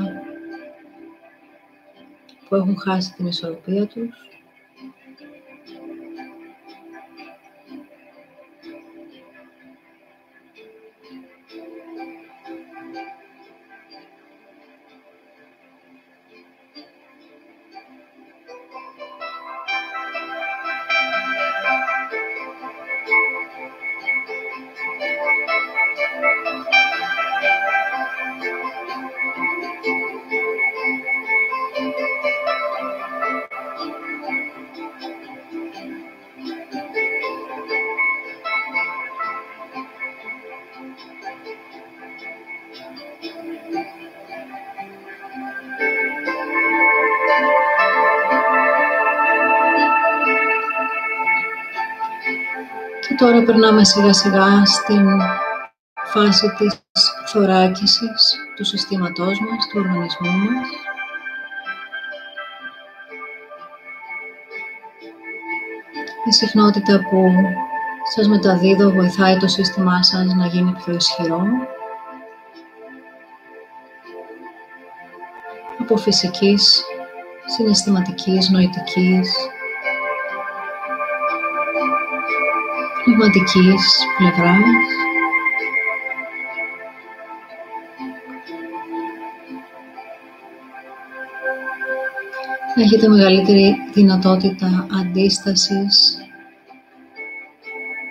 που 2.48 2.54
έχουν 2.54 2.78
χάσει 2.78 3.12
την 3.12 3.26
ισορροπία 3.26 3.86
τους. 3.86 4.35
Τώρα 53.26 53.42
περνάμε 53.42 53.84
σιγά 53.84 54.12
σιγά 54.12 54.64
στην 54.64 55.20
φάση 56.04 56.52
της 56.58 56.80
θωράκισης 57.26 58.36
του 58.56 58.64
συστήματός 58.64 59.40
μας, 59.40 59.66
του 59.66 59.80
οργανισμού 59.80 60.30
μας. 60.30 60.68
Η 66.28 66.32
συχνότητα 66.32 67.00
που 67.10 67.32
σας 68.14 68.28
μεταδίδω 68.28 68.90
βοηθάει 68.90 69.36
το 69.36 69.48
σύστημά 69.48 70.02
σας 70.02 70.34
να 70.34 70.46
γίνει 70.46 70.72
πιο 70.84 70.94
ισχυρό. 70.94 71.42
Από 75.80 75.96
φυσικής, 75.96 76.82
συναισθηματικής, 77.46 78.48
νοητικής, 78.48 79.36
πνευματικής 83.16 84.06
πλευράς. 84.16 84.58
Να 92.76 92.82
έχετε 92.82 93.08
μεγαλύτερη 93.08 93.76
δυνατότητα 93.92 94.86
αντίστασης 95.00 96.18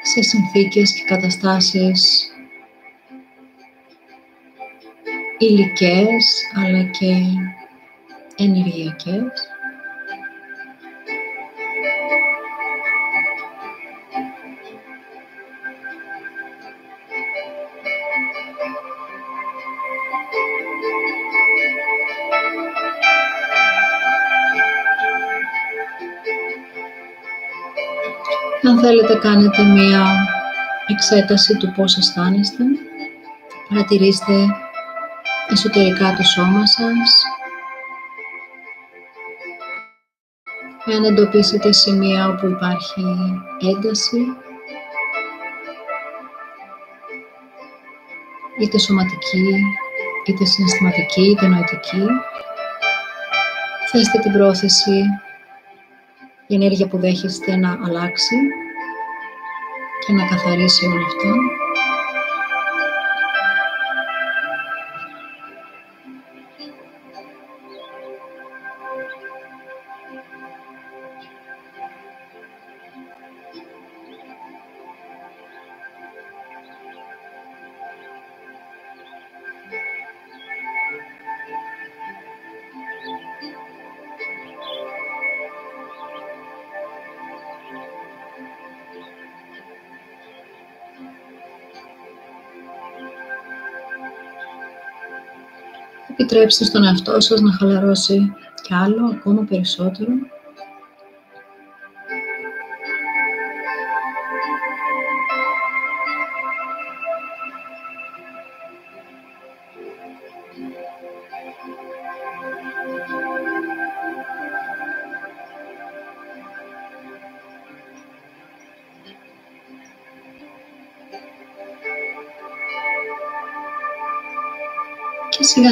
σε 0.03 0.21
συνθήκες 0.21 0.93
και 0.93 1.03
καταστάσεις 1.03 2.31
υλικές 5.37 6.43
αλλά 6.55 6.83
και 6.83 7.15
ενεργειακές. 8.35 9.54
Θέλετε 28.87 29.15
κάνετε 29.15 29.63
μία 29.63 30.27
εξέταση 30.87 31.57
του 31.57 31.71
πώς 31.75 31.97
αισθάνεστε. 31.97 32.63
Παρατηρήστε 33.69 34.33
εσωτερικά 35.49 36.15
το 36.17 36.23
σώμα 36.23 36.65
σας. 36.65 37.23
Εάν 40.85 41.03
εντοπίσετε 41.03 41.71
σημεία 41.71 42.27
όπου 42.27 42.47
υπάρχει 42.47 43.03
ένταση, 43.59 44.17
είτε 48.59 48.77
σωματική, 48.77 49.61
είτε 50.25 50.45
συναισθηματική, 50.45 51.29
είτε 51.29 51.47
νοητική, 51.47 52.05
θέστε 53.91 54.19
την 54.19 54.31
πρόθεση 54.31 55.03
η 56.47 56.55
ενέργεια 56.55 56.87
που 56.87 56.97
δέχεστε 56.97 57.55
να 57.55 57.79
αλλάξει 57.85 58.35
και 60.05 60.13
να 60.13 60.25
καθαρίσει 60.25 60.85
όλα 60.85 61.05
αυτά. 61.05 61.64
Επιτρέψτε 96.17 96.63
στον 96.65 96.83
εαυτό 96.83 97.19
σας 97.19 97.41
να 97.41 97.51
χαλαρώσει 97.51 98.33
κι 98.61 98.73
άλλο, 98.73 99.05
ακόμα 99.05 99.43
περισσότερο; 99.43 100.11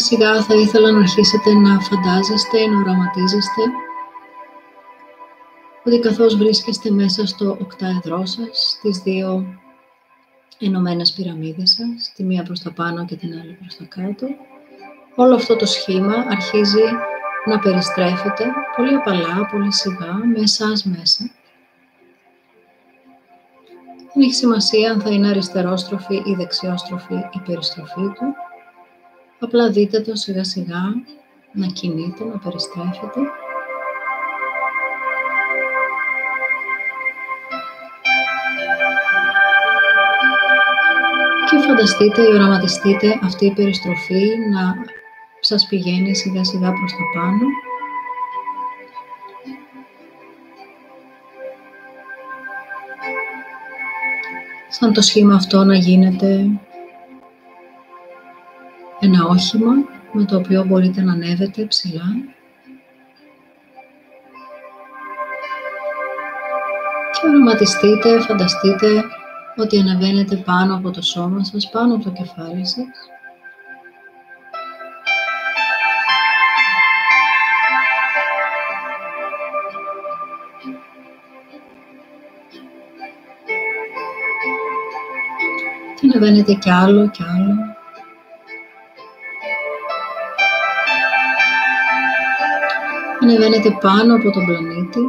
Σιγά 0.03 0.33
σιγά 0.33 0.43
θα 0.43 0.55
ήθελα 0.55 0.91
να 0.91 0.99
αρχίσετε 0.99 1.53
να 1.53 1.79
φαντάζεστε 1.79 2.59
ή 2.59 2.67
να 2.67 2.79
οραματίζεστε 2.79 3.61
ότι 5.85 5.99
καθώς 5.99 6.35
βρίσκεστε 6.37 6.91
μέσα 6.91 7.25
στο 7.25 7.57
οκτάεδρό 7.61 8.25
σας, 8.25 8.79
τις 8.81 8.97
δύο 8.97 9.45
ενωμένες 10.59 11.11
πυραμίδες 11.11 11.71
σας, 11.71 12.13
τη 12.15 12.23
μία 12.23 12.43
προς 12.43 12.59
τα 12.59 12.71
πάνω 12.71 13.05
και 13.05 13.15
την 13.15 13.39
άλλη 13.39 13.57
προς 13.59 13.75
τα 13.75 13.83
κάτω, 13.83 14.27
όλο 15.15 15.35
αυτό 15.35 15.55
το 15.55 15.65
σχήμα 15.65 16.15
αρχίζει 16.29 16.87
να 17.45 17.59
περιστρέφεται 17.59 18.45
πολύ 18.75 18.95
απαλά, 18.95 19.47
πολύ 19.51 19.73
σιγά, 19.73 20.13
με 20.13 20.39
εσάς 20.39 20.83
μέσα. 20.83 21.31
Δεν 24.13 24.23
έχει 24.23 24.33
σημασία 24.33 24.91
αν 24.91 25.01
θα 25.01 25.09
είναι 25.09 25.27
αριστερόστροφη 25.27 26.15
ή 26.15 26.35
δεξιόστροφη 26.37 27.13
η 27.13 27.39
περιστροφή 27.45 28.01
του. 28.01 28.35
Απλά 29.39 29.69
δείτε 29.69 29.99
το 29.99 30.15
σιγά 30.15 30.43
σιγά 30.43 30.81
να 31.53 31.67
κινείται, 31.67 32.23
να 32.23 32.37
περιστρέφεται. 32.37 33.19
Και 41.49 41.59
φανταστείτε 41.67 42.21
ή 42.21 42.25
οραματιστείτε 42.25 43.19
αυτή 43.23 43.45
η 43.45 43.53
περιστροφή 43.53 44.37
να 44.51 44.73
σας 45.39 45.65
πηγαίνει 45.69 46.15
σιγά 46.15 46.43
σιγά 46.43 46.73
προς 46.73 46.91
τα 46.91 47.19
πάνω. 47.19 47.45
Σαν 54.69 54.93
το 54.93 55.01
σχήμα 55.01 55.35
αυτό 55.35 55.63
να 55.63 55.75
γίνεται 55.75 56.49
ένα 59.03 59.25
όχημα 59.25 59.71
με 60.11 60.25
το 60.25 60.35
οποίο 60.35 60.63
μπορείτε 60.63 61.01
να 61.01 61.13
ανέβετε 61.13 61.65
ψηλά. 61.65 62.05
Και 67.11 67.27
οραματιστείτε, 67.27 68.19
φανταστείτε 68.19 69.03
ότι 69.55 69.79
ανεβαίνετε 69.79 70.35
πάνω 70.35 70.75
από 70.75 70.91
το 70.91 71.01
σώμα 71.01 71.43
σας, 71.43 71.69
πάνω 71.69 71.95
από 71.95 72.03
το 72.03 72.09
κεφάλι 72.09 72.67
σας. 72.67 72.85
Και 85.95 86.09
ανεβαίνετε 86.11 86.53
κι 86.53 86.69
άλλο 86.69 87.09
κι 87.09 87.23
άλλο. 87.23 87.72
Ανεβαίνετε 93.23 93.77
πάνω 93.81 94.15
από 94.15 94.31
τον 94.31 94.45
πλανήτη. 94.45 94.99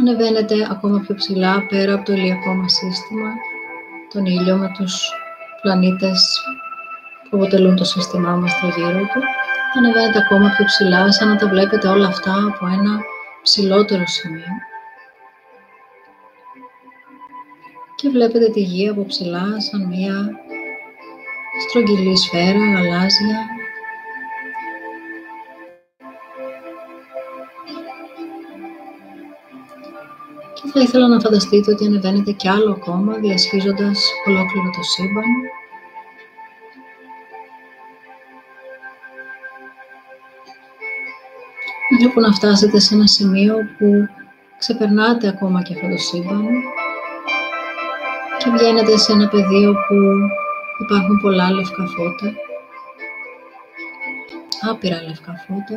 Ανεβαίνετε 0.00 0.68
ακόμα 0.70 1.00
πιο 1.00 1.14
ψηλά 1.14 1.66
πέρα 1.68 1.94
από 1.94 2.04
το 2.04 2.12
ηλιακό 2.12 2.54
μας 2.54 2.72
σύστημα, 2.72 3.30
τον 4.12 4.26
ήλιο 4.26 4.56
με 4.56 4.72
τους 4.78 5.10
πλανήτες 5.62 6.40
που 7.30 7.36
αποτελούν 7.36 7.76
το 7.76 7.84
σύστημά 7.84 8.36
μας 8.36 8.50
στο 8.52 8.66
γύρο 8.66 9.00
του. 9.00 9.20
Ανεβαίνετε 9.76 10.18
ακόμα 10.18 10.48
πιο 10.56 10.64
ψηλά, 10.64 11.12
σαν 11.12 11.28
να 11.28 11.36
τα 11.36 11.48
βλέπετε 11.48 11.88
όλα 11.88 12.06
αυτά 12.06 12.32
από 12.32 12.66
ένα 12.66 13.00
ψηλότερο 13.42 14.06
σημείο. 14.06 14.52
Και 17.96 18.08
βλέπετε 18.08 18.50
τη 18.50 18.60
γη 18.60 18.88
από 18.88 19.06
ψηλά 19.06 19.60
σαν 19.60 19.86
μία 19.86 20.30
στρογγυλή 21.68 22.16
σφαίρα, 22.16 22.58
γαλάζια. 22.58 23.38
Και 30.54 30.70
θα 30.72 30.80
ήθελα 30.80 31.08
να 31.08 31.20
φανταστείτε 31.20 31.72
ότι 31.72 31.86
ανεβαίνετε 31.86 32.32
κι 32.32 32.48
άλλο 32.48 32.70
ακόμα, 32.70 33.12
διασχίζοντας 33.12 34.10
ολόκληρο 34.26 34.70
το 34.76 34.82
σύμπαν. 34.82 35.24
Μέχρι 41.90 42.08
που 42.08 42.20
να 42.20 42.32
φτάσετε 42.32 42.78
σε 42.80 42.94
ένα 42.94 43.06
σημείο 43.06 43.54
που 43.78 44.08
ξεπερνάτε 44.58 45.28
ακόμα 45.28 45.62
και 45.62 45.74
αυτό 45.74 45.88
το 45.88 45.96
σύμπαν 45.98 46.46
και 48.46 48.52
βγαίνετε 48.52 48.96
σε 48.96 49.12
ένα 49.12 49.28
πεδίο 49.28 49.72
που 49.72 49.94
υπάρχουν 50.82 51.20
πολλά 51.20 51.50
λευκά 51.50 51.86
φώτα, 51.86 52.32
άπειρα 54.70 55.02
λευκά 55.02 55.44
φώτα. 55.46 55.76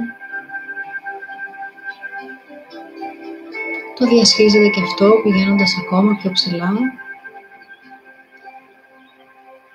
Το 3.95 4.05
διασχίζετε 4.05 4.67
και 4.67 4.81
αυτό 4.81 5.11
πηγαίνοντας 5.23 5.71
ακόμα 5.85 6.17
πιο 6.21 6.31
ψηλά 6.31 6.71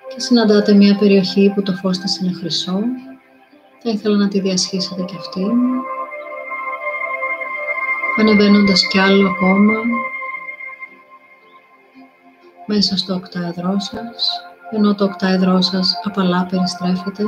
και 0.07 0.19
συναντάτε 0.19 0.73
μια 0.73 0.95
περιοχή 0.95 1.51
που 1.55 1.61
το 1.61 1.73
φως 1.73 1.97
της 1.97 2.17
είναι 2.17 2.33
χρυσό. 2.33 2.79
Θα 3.83 3.89
ήθελα 3.89 4.17
να 4.17 4.27
τη 4.27 4.39
διασχίσετε 4.39 5.01
και 5.01 5.15
αυτή. 5.17 5.45
Ανεβαίνοντας 8.19 8.87
κι 8.87 8.99
άλλο 8.99 9.27
ακόμα 9.27 9.73
μέσα 12.65 12.97
στο 12.97 13.13
οκτάεδρό 13.13 13.79
σας, 13.79 14.41
ενώ 14.71 14.95
το 14.95 15.03
οκτάεδρό 15.03 15.61
σας 15.61 15.99
απαλά 16.03 16.47
περιστρέφεται 16.49 17.23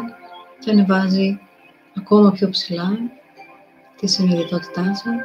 και 0.60 0.72
ανεβάζει 0.72 1.40
ακόμα 1.98 2.32
πιο 2.32 2.50
ψηλά 2.50 2.90
τη 4.00 4.08
συνειδητότητά 4.08 4.84
σας. 4.84 5.22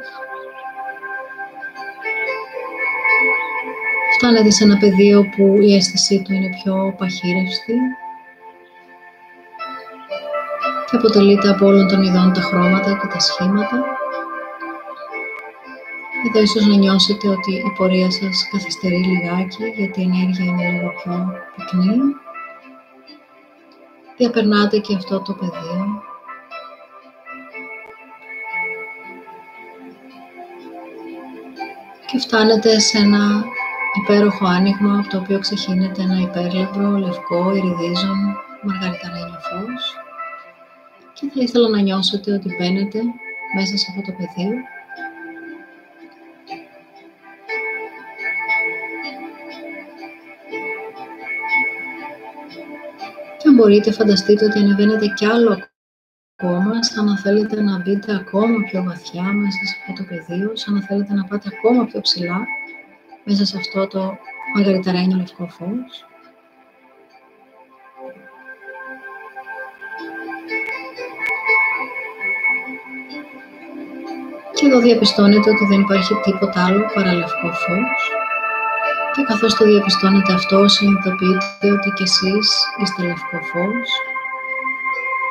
Φτάνετε 4.17 4.49
σε 4.49 4.63
ένα 4.63 4.77
πεδίο 4.77 5.23
που 5.35 5.57
η 5.61 5.75
αίσθησή 5.75 6.21
του 6.21 6.33
είναι 6.33 6.49
πιο 6.63 6.95
παχύρευστη 6.97 7.73
και 10.89 10.95
αποτελείται 10.95 11.49
από 11.49 11.65
όλων 11.65 11.87
των 11.87 12.03
ειδών 12.03 12.33
τα 12.33 12.41
χρώματα 12.41 12.97
και 13.01 13.07
τα 13.07 13.19
σχήματα 13.19 14.02
εδώ 16.35 16.41
ίσως 16.41 16.65
να 16.65 16.75
νιώσετε 16.75 17.27
ότι 17.27 17.53
η 17.53 17.73
πορεία 17.77 18.11
σας 18.11 18.47
καθυστερεί 18.51 19.03
λιγάκι 19.03 19.63
γιατί 19.75 20.01
η 20.01 20.03
ενέργεια 20.03 20.45
είναι 20.45 20.71
λίγο 20.71 20.93
πιο 21.03 21.31
πυκνή. 21.55 21.97
Διαπερνάτε 24.17 24.77
και 24.77 24.95
αυτό 24.95 25.21
το 25.21 25.33
πεδίο. 25.33 26.01
Και 32.05 32.19
φτάνετε 32.19 32.79
σε 32.79 32.97
ένα 32.97 33.43
υπέροχο 34.03 34.45
άνοιγμα 34.45 34.99
από 34.99 35.09
το 35.09 35.17
οποίο 35.17 35.39
ξεχύνεται 35.39 36.01
ένα 36.01 36.19
υπέρλαμπρο, 36.19 36.97
λευκό, 36.97 37.55
ηριδίζον, 37.55 38.17
μαργαριταρένιο 38.61 39.39
φως. 39.47 39.97
Και 41.13 41.25
θα 41.33 41.41
ήθελα 41.41 41.69
να 41.69 41.81
νιώσετε 41.81 42.33
ότι 42.33 42.55
μπαίνετε 42.57 42.99
μέσα 43.55 43.77
σε 43.77 43.85
αυτό 43.89 44.11
το 44.11 44.17
πεδίο 44.17 44.72
μπορείτε 53.53 53.91
φανταστείτε 53.91 54.45
ότι 54.45 54.59
ανεβαίνετε 54.59 55.05
κι 55.07 55.25
άλλο 55.25 55.57
ακόμα, 56.35 56.83
σαν 56.83 57.05
να 57.05 57.17
θέλετε 57.17 57.61
να 57.61 57.77
μπείτε 57.81 58.15
ακόμα 58.15 58.63
πιο 58.71 58.83
βαθιά 58.83 59.23
μέσα 59.23 59.57
σε 59.65 59.75
αυτό 59.79 60.03
το 60.03 60.09
πεδίο, 60.09 60.55
σαν 60.55 60.73
να 60.73 60.81
θέλετε 60.81 61.13
να 61.13 61.23
πάτε 61.23 61.49
ακόμα 61.57 61.85
πιο 61.85 62.01
ψηλά 62.01 62.45
μέσα 63.23 63.45
σε 63.45 63.57
αυτό 63.57 63.87
το 63.87 64.17
μαγαριταρένιο 64.55 65.17
λευκό 65.17 65.47
φως. 65.47 66.05
Και 74.53 74.65
εδώ 74.65 74.79
διαπιστώνετε 74.79 75.49
ότι 75.49 75.65
δεν 75.65 75.79
υπάρχει 75.79 76.13
τίποτα 76.23 76.65
άλλο 76.65 76.85
παρά 76.93 77.13
λευκό 77.13 77.51
φως. 77.51 78.22
Και 79.15 79.23
καθώς 79.23 79.55
το 79.55 79.65
διαπιστώνετε 79.65 80.33
αυτό, 80.33 80.67
συνειδητοποιείτε 80.67 81.71
ότι 81.71 81.89
κι 81.95 82.03
εσείς 82.03 82.65
είστε 82.81 83.01
λευκό 83.01 83.37
φως. 83.51 83.89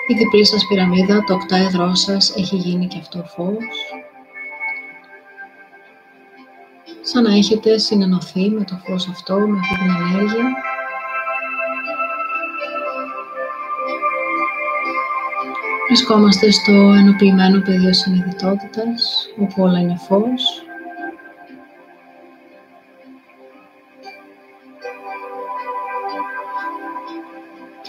Η 0.07 0.15
διπλή 0.15 0.47
σας 0.47 0.67
πυραμίδα, 0.67 1.25
το 1.25 1.35
οκτάεδρό 1.35 1.95
σας, 1.95 2.35
έχει 2.37 2.57
γίνει 2.57 2.87
και 2.87 2.99
αυτό 3.01 3.25
φως. 3.35 3.65
Σαν 7.01 7.23
να 7.23 7.35
έχετε 7.35 7.79
συνενωθεί 7.79 8.51
με 8.51 8.65
το 8.65 8.81
φως 8.85 9.09
αυτό, 9.09 9.39
με 9.39 9.59
αυτή 9.59 9.75
την 9.75 9.91
ενέργεια. 9.91 10.45
Βρισκόμαστε 15.87 16.51
στο 16.51 16.73
ενοποιημένο 16.73 17.61
πεδίο 17.61 17.93
συνειδητότητας, 17.93 19.29
όπου 19.39 19.63
όλα 19.63 19.79
είναι 19.79 19.97
φως. 20.09 20.63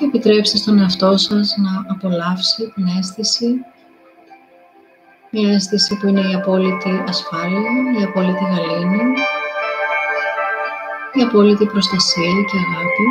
Και 0.03 0.09
επιτρέψτε 0.09 0.57
στον 0.57 0.79
εαυτό 0.79 1.17
σας 1.17 1.55
να 1.57 1.93
απολαύσει 1.93 2.71
την 2.75 2.85
αίσθηση 2.97 3.65
μια 5.29 5.53
αίσθηση 5.53 5.97
που 5.97 6.07
είναι 6.07 6.21
η 6.21 6.33
απόλυτη 6.33 7.03
ασφάλεια, 7.07 7.71
η 7.99 8.03
απόλυτη 8.03 8.43
γαλήνη, 8.43 9.13
η 11.13 11.21
απόλυτη 11.21 11.65
προστασία 11.65 12.23
και 12.23 12.57
αγάπη. 12.57 13.05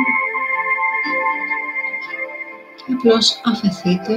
Και 2.75 2.93
απλώς 2.93 3.41
αφαιθείτε 3.45 4.15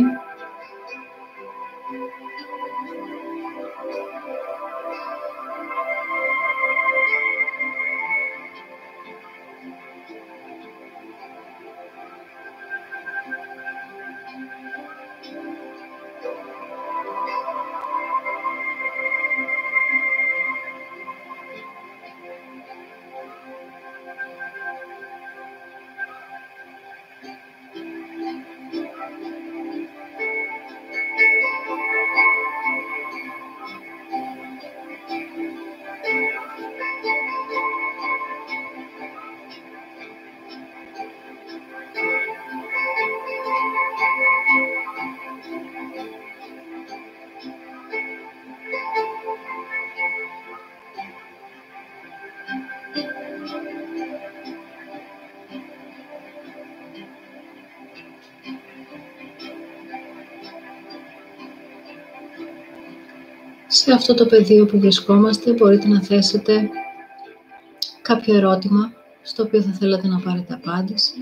Σε 63.78 63.92
αυτό 63.92 64.14
το 64.14 64.26
πεδίο 64.26 64.66
που 64.66 64.80
βρισκόμαστε 64.80 65.52
μπορείτε 65.52 65.88
να 65.88 66.02
θέσετε 66.02 66.68
κάποιο 68.02 68.34
ερώτημα 68.34 68.92
στο 69.22 69.42
οποίο 69.42 69.62
θα 69.62 69.72
θέλατε 69.72 70.06
να 70.06 70.20
πάρετε 70.20 70.54
απάντηση. 70.54 71.14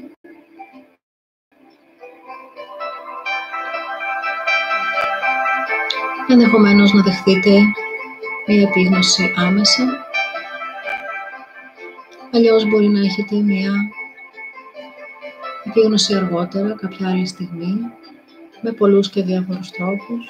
Ενδεχομένως 6.28 6.92
να 6.92 7.02
δεχτείτε 7.02 7.60
μία 8.46 8.62
επίγνωση 8.62 9.34
άμεσα. 9.36 10.06
Αλλιώς 12.32 12.64
μπορεί 12.64 12.88
να 12.88 13.00
έχετε 13.00 13.36
μία 13.36 13.72
επίγνωση 15.64 16.14
αργότερα, 16.14 16.74
κάποια 16.74 17.08
άλλη 17.08 17.26
στιγμή, 17.26 17.74
με 18.60 18.72
πολλούς 18.72 19.10
και 19.10 19.22
διάφορους 19.22 19.70
τρόπους. 19.70 20.26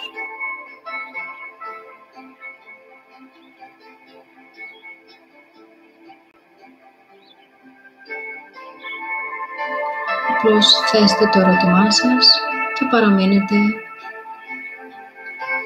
Απλώς 10.47 10.73
θέστε 10.91 11.29
το 11.33 11.41
ερώτημά 11.41 11.91
σας 11.91 12.41
και 12.79 12.85
παραμείνετε 12.91 13.57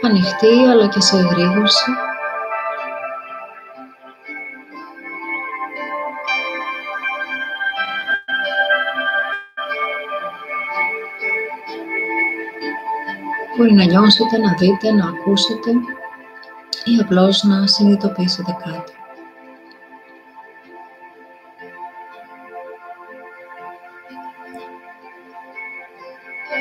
ανοιχτοί 0.02 0.64
αλλά 0.70 0.88
και 0.88 1.00
σε 1.00 1.16
εγρήγορση. 1.16 1.90
Μπορεί 13.56 13.72
να 13.72 13.84
νιώσετε, 13.84 14.38
να 14.38 14.54
δείτε, 14.58 14.92
να 14.92 15.08
ακούσετε 15.08 15.70
ή 16.84 17.00
απλώς 17.00 17.42
να 17.42 17.66
συνειδητοποιήσετε 17.66 18.56
κάτι. 18.64 18.97
Πολύ 26.48 26.60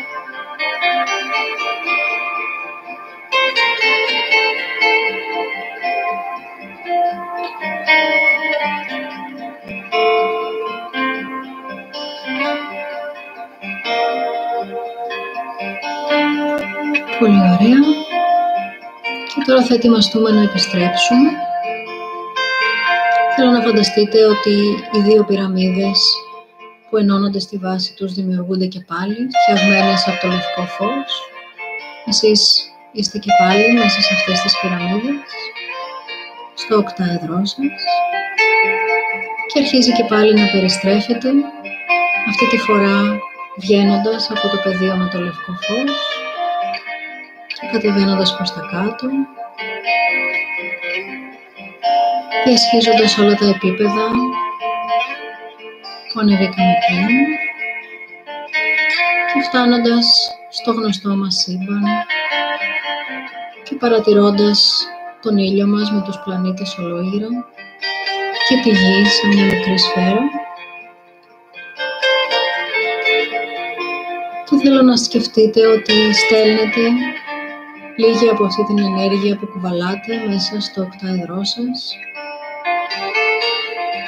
ωραία. 17.40 17.80
Και 19.36 19.42
τώρα 19.46 19.64
θα 19.64 19.74
ετοιμαστούμε 19.74 20.32
να 20.32 20.42
επιστρέψουμε. 20.42 21.30
Θέλω 23.36 23.52
να 23.52 23.62
φανταστείτε 23.62 24.26
ότι 24.26 24.52
οι 24.92 25.00
δύο 25.00 25.24
πυραμίδες 25.24 26.27
που 26.90 26.98
ενώνονται 26.98 27.40
στη 27.40 27.58
βάση 27.58 27.94
τους 27.94 28.14
δημιουργούνται 28.14 28.66
και 28.66 28.80
πάλι, 28.88 29.18
φτιαγμένες 29.42 30.08
από 30.08 30.20
το 30.22 30.28
λευκό 30.28 30.62
φως. 30.62 31.12
Εσείς 32.06 32.72
είστε 32.92 33.18
και 33.18 33.32
πάλι 33.40 33.74
μέσα 33.74 34.02
σε 34.02 34.14
αυτές 34.14 34.42
τις 34.42 34.60
πυραμίδες, 34.60 35.16
στο 36.54 36.78
οκτάεδρό 36.78 37.46
σας 37.46 37.58
και 39.54 39.60
αρχίζει 39.60 39.92
και 39.92 40.04
πάλι 40.04 40.34
να 40.34 40.48
περιστρέφεται, 40.52 41.30
αυτή 42.30 42.48
τη 42.50 42.58
φορά 42.58 43.20
βγαίνοντας 43.58 44.30
από 44.30 44.48
το 44.48 44.58
πεδίο 44.64 44.96
με 44.96 45.10
το 45.12 45.20
λευκό 45.20 45.52
φως 45.52 45.92
και 47.60 47.68
κατεβαίνοντας 47.72 48.36
προς 48.36 48.54
τα 48.54 48.62
κάτω, 48.72 49.08
διασχίζοντας 52.46 53.18
όλα 53.18 53.36
τα 53.36 53.48
επίπεδα 53.48 54.12
που 56.18 56.24
ανεβήκαμε 56.24 56.74
πριν 56.88 57.08
και 59.34 59.42
φτάνοντας 59.48 60.06
στο 60.50 60.72
γνωστό 60.72 61.16
μας 61.16 61.36
σύμπαν 61.36 61.84
και 63.64 63.76
παρατηρώντας 63.76 64.88
τον 65.22 65.38
ήλιο 65.38 65.68
μας 65.68 65.92
με 65.92 66.02
τους 66.02 66.20
πλανήτες 66.24 66.78
ολόγυρα 66.78 67.28
και 68.48 68.56
τη 68.64 68.70
γη 68.70 69.06
σε 69.06 69.28
μια 69.28 69.44
μικρή 69.44 69.78
σφαίρα. 69.78 70.22
Και 74.50 74.58
θέλω 74.64 74.82
να 74.82 74.96
σκεφτείτε 74.98 75.68
ότι 75.68 76.14
στέλνετε 76.14 76.82
λίγη 77.98 78.30
από 78.30 78.44
αυτή 78.46 78.66
την 78.66 78.78
ενέργεια 78.78 79.38
που 79.38 79.48
κουβαλάτε 79.48 80.14
μέσα 80.28 80.60
στο 80.62 80.82
οκτάεδρό 80.82 81.44
σας 81.44 81.96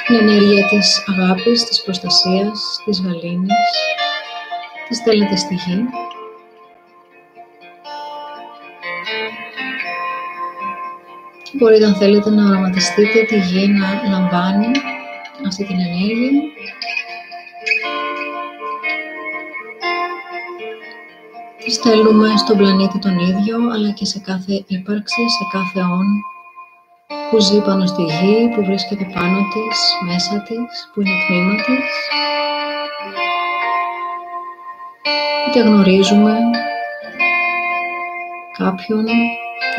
την 0.10 0.18
ενέργεια 0.18 0.68
της 0.68 1.04
αγάπης, 1.08 1.64
της 1.64 1.82
προστασίας, 1.82 2.82
της 2.86 3.02
γαλήνης, 3.02 3.52
της 4.88 4.98
στέλνετε 4.98 5.36
στη 5.36 5.54
γη. 5.54 5.84
Και 11.44 11.52
μπορείτε 11.54 11.86
αν 11.86 11.96
θέλετε 11.96 12.30
να 12.30 12.48
οραματιστείτε 12.48 13.24
τη 13.24 13.40
γη 13.40 13.68
να 13.68 14.10
λαμβάνει 14.10 14.72
αυτή 15.48 15.66
την 15.66 15.80
ενέργεια. 15.80 16.42
Τη 21.64 21.72
στέλνουμε 21.72 22.38
στον 22.38 22.58
πλανήτη 22.58 23.00
τον 23.00 23.20
ίδιο, 23.20 23.58
αλλά 23.74 23.92
και 23.92 24.06
σε 24.06 24.20
κάθε 24.20 24.64
ύπαρξη, 24.68 25.22
σε 25.30 25.46
κάθε 25.52 25.80
όν 25.80 26.06
που 27.30 27.40
ζει 27.40 27.62
πάνω 27.62 27.86
στη 27.86 28.02
γη, 28.02 28.50
που 28.56 28.66
βρίσκεται 28.66 29.06
πάνω 29.14 29.38
της, 29.54 29.80
μέσα 30.06 30.42
της, 30.42 30.90
που 30.94 31.02
είναι 31.02 31.16
τμήμα 31.28 31.56
της. 31.56 31.92
Είτε 35.48 35.60
γνωρίζουμε 35.60 36.38
κάποιον, 38.58 39.06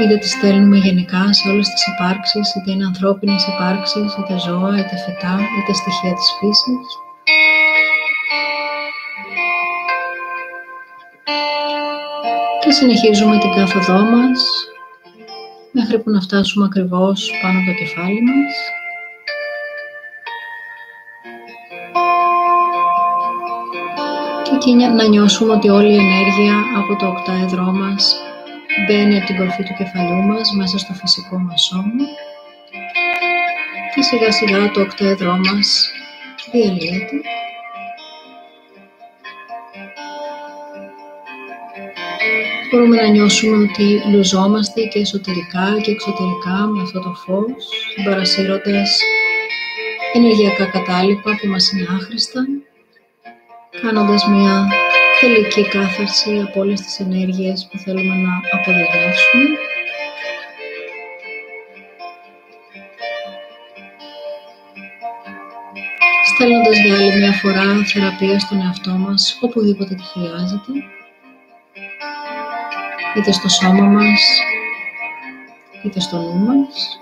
είτε 0.00 0.16
τη 0.16 0.28
στέλνουμε 0.28 0.76
γενικά 0.76 1.32
σε 1.32 1.48
όλες 1.48 1.68
τις 1.68 1.86
υπάρξεις, 1.86 2.54
είτε 2.54 2.70
είναι 2.70 2.84
ανθρώπινες 2.84 3.46
υπάρξεις, 3.46 4.14
είτε 4.18 4.38
ζώα, 4.38 4.78
είτε 4.78 4.96
φυτά, 5.04 5.38
είτε 5.58 5.72
στοιχεία 5.72 6.14
της 6.14 6.28
φύσης. 6.38 6.86
Και 12.60 12.70
συνεχίζουμε 12.70 13.38
την 13.38 13.50
κάθοδό 13.50 14.04
μας 14.04 14.40
μέχρι 15.72 15.98
που 15.98 16.11
να 16.11 16.20
φτάσουμε 16.20 16.64
ακριβώς 16.64 17.30
πάνω 17.42 17.59
από 17.59 17.66
το 17.66 17.72
κεφάλι 17.72 18.22
μας. 18.22 18.54
Και 24.44 24.54
εκεί 24.54 24.74
να 24.74 25.09
νιώσουμε 25.09 25.52
ότι 25.52 25.68
όλη 25.68 25.92
η 25.92 25.98
ενέργεια 25.98 26.54
από 26.76 26.96
το 26.96 27.06
οκτάεδρό 27.06 27.62
μας 27.62 28.16
μπαίνει 28.87 29.16
από 29.16 29.26
την 29.26 29.37
κορφή 29.37 29.62
του 29.62 29.74
κεφαλιού 29.78 30.22
μας 30.22 30.52
μέσα 30.56 30.78
στο 30.78 30.92
φυσικό 30.92 31.38
μας 31.38 31.62
σώμα 31.62 32.04
και 33.94 34.02
σιγά 34.02 34.33
σιγά 34.33 34.70
το 34.70 34.80
οκτάεδρό 34.80 35.37
μας 35.37 35.90
διαλύεται 36.52 37.16
μπορούμε 42.70 42.96
να 42.96 43.09
νιώσουμε 43.09 43.56
ότι 43.56 44.02
λουζόμαστε 44.12 44.80
και 44.83 44.98
εσωτερικά 44.98 45.80
και 45.83 45.90
εξωτερικά 45.90 46.56
με 46.72 46.83
αυτό 46.83 47.00
το 47.00 47.14
φως, 47.14 47.68
συμπαρασύροντας 47.94 49.00
ενεργειακά 50.14 50.64
κατάλοιπα 50.64 51.37
που 51.40 51.46
μας 51.46 51.72
είναι 51.72 51.87
άχρηστα, 51.90 52.40
κάνοντας 53.83 54.26
μια 54.26 54.66
τελική 55.20 55.68
κάθαρση 55.68 56.44
από 56.48 56.61
όλες 56.61 56.80
τις 56.80 57.00
ενέργειες 57.00 57.68
που 57.70 57.78
θέλουμε 57.78 58.14
να 58.14 58.33
αποδεσμεύσουμε. 58.52 59.44
στέλνοντας 66.35 66.78
για 66.85 66.94
άλλη 66.94 67.18
μια 67.18 67.33
φορά 67.33 67.85
θεραπεία 67.92 68.38
στον 68.38 68.61
εαυτό 68.61 68.90
μας 68.90 69.38
οπουδήποτε 69.40 69.94
τη 69.94 70.02
χρειάζεται 70.02 70.72
είτε 73.16 73.33
στο 73.33 73.49
σώμα 73.49 73.85
μας, 73.85 74.40
είτε 75.85 76.01
στο 76.01 76.16
νου 76.16 76.35
μας. 76.35 77.01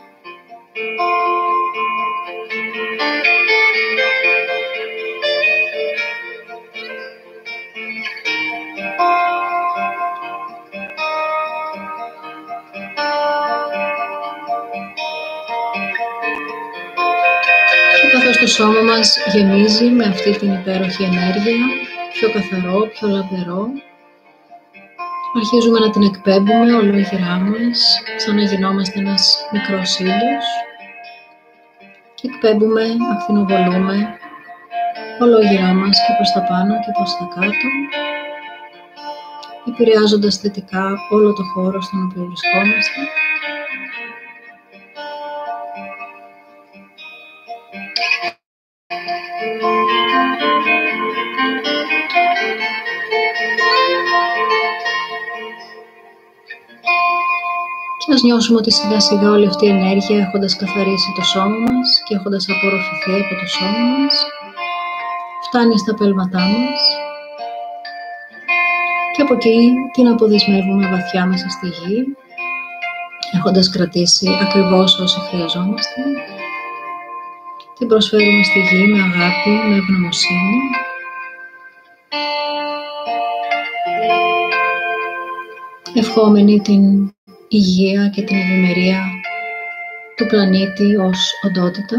Και 18.01 18.09
καθώς 18.13 18.37
το 18.37 18.47
σώμα 18.47 18.81
μας 18.81 19.17
γεμίζει 19.33 19.85
με 19.85 20.05
αυτή 20.05 20.39
την 20.39 20.53
υπέροχη 20.53 21.03
ενέργεια, 21.03 21.67
πιο 22.13 22.31
καθαρό, 22.33 22.87
πιο 22.87 23.09
λαμπερό, 23.09 23.67
Αρχίζουμε 25.37 25.79
να 25.79 25.91
την 25.91 26.03
εκπέμπουμε 26.03 26.73
ολόγυρά 26.73 27.37
μας, 27.37 27.99
σαν 28.17 28.35
να 28.35 28.43
γινόμαστε 28.43 28.99
ένας 28.99 29.37
μικρός 29.53 29.99
ήλιος. 29.99 30.47
Και 32.15 32.29
εκπέμπουμε, 32.29 32.83
ακτινοβολούμε 33.13 34.19
ολόγυρά 35.21 35.73
μας 35.73 35.97
και 36.07 36.13
προς 36.17 36.31
τα 36.31 36.43
πάνω 36.43 36.75
και 36.75 36.93
προς 36.97 37.17
τα 37.17 37.29
κάτω 37.35 37.69
επηρεάζοντας 39.69 40.37
θετικά 40.37 40.85
όλο 41.11 41.33
το 41.33 41.43
χώρο 41.43 41.81
στον 41.81 42.03
οποίο 42.05 42.25
βρισκόμαστε 42.25 43.01
ας 58.19 58.25
νιώσουμε 58.25 58.59
ότι 58.59 58.73
σιγά 58.73 59.01
σιγά 59.01 59.31
όλη 59.31 59.47
αυτή 59.47 59.67
η 59.67 59.69
ενέργεια 59.69 60.19
έχοντας 60.19 60.57
καθαρίσει 60.57 61.13
το 61.17 61.23
σώμα 61.23 61.59
μας 61.59 61.89
και 62.05 62.15
έχοντας 62.15 62.47
απορροφηθεί 62.49 63.15
από 63.23 63.35
το 63.41 63.47
σώμα 63.47 63.85
μας. 63.99 64.15
Φτάνει 65.47 65.79
στα 65.79 65.95
πέλματά 65.95 66.39
μας. 66.39 66.81
Και 69.13 69.23
από 69.23 69.35
εκεί 69.35 69.73
την 69.93 70.09
αποδεσμεύουμε 70.09 70.89
βαθιά 70.89 71.27
μέσα 71.27 71.49
στη 71.49 71.67
γη 71.67 72.17
έχοντας 73.37 73.71
κρατήσει 73.71 74.29
ακριβώς 74.43 74.99
όσο 74.99 75.21
χρειαζόμαστε. 75.21 76.01
Την 77.79 77.89
προσφέρουμε 77.89 78.43
στη 78.43 78.59
γη 78.59 78.87
με 78.93 79.01
αγάπη, 79.01 79.51
με 79.69 79.77
ευγνωμοσύνη. 79.77 80.59
Ευχόμενη 85.95 86.61
την 86.61 87.13
υγεία 87.49 88.09
και 88.09 88.23
την 88.23 88.37
ευημερία 88.37 89.03
του 90.17 90.27
πλανήτη 90.27 90.97
ως 90.97 91.33
οντότητα, 91.43 91.97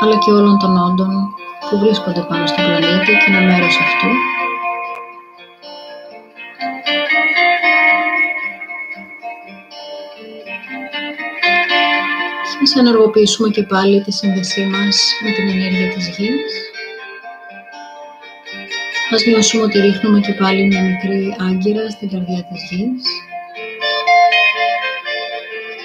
αλλά 0.00 0.18
και 0.18 0.30
όλων 0.30 0.58
των 0.58 0.76
όντων 0.76 1.34
που 1.70 1.78
βρίσκονται 1.78 2.20
πάνω 2.28 2.46
στον 2.46 2.64
πλανήτη 2.64 3.04
και 3.04 3.30
είναι 3.30 3.40
μέρος 3.40 3.78
αυτού. 3.80 4.08
Και 12.58 12.66
ας 12.66 12.76
ενεργοποιήσουμε 12.76 13.48
και 13.48 13.62
πάλι 13.62 14.02
τη 14.02 14.12
σύνδεσή 14.12 14.64
μας 14.64 15.12
με 15.24 15.30
την 15.30 15.48
ενέργεια 15.48 15.88
της 15.88 16.08
γης. 16.08 16.70
Ας 19.14 19.24
νιώσουμε 19.26 19.62
ότι 19.62 19.80
ρίχνουμε 19.80 20.20
και 20.20 20.32
πάλι 20.32 20.66
μια 20.66 20.82
μικρή 20.82 21.36
άγκυρα 21.40 21.90
στην 21.90 22.10
καρδιά 22.10 22.44
της 22.44 22.70
γης 22.70 23.02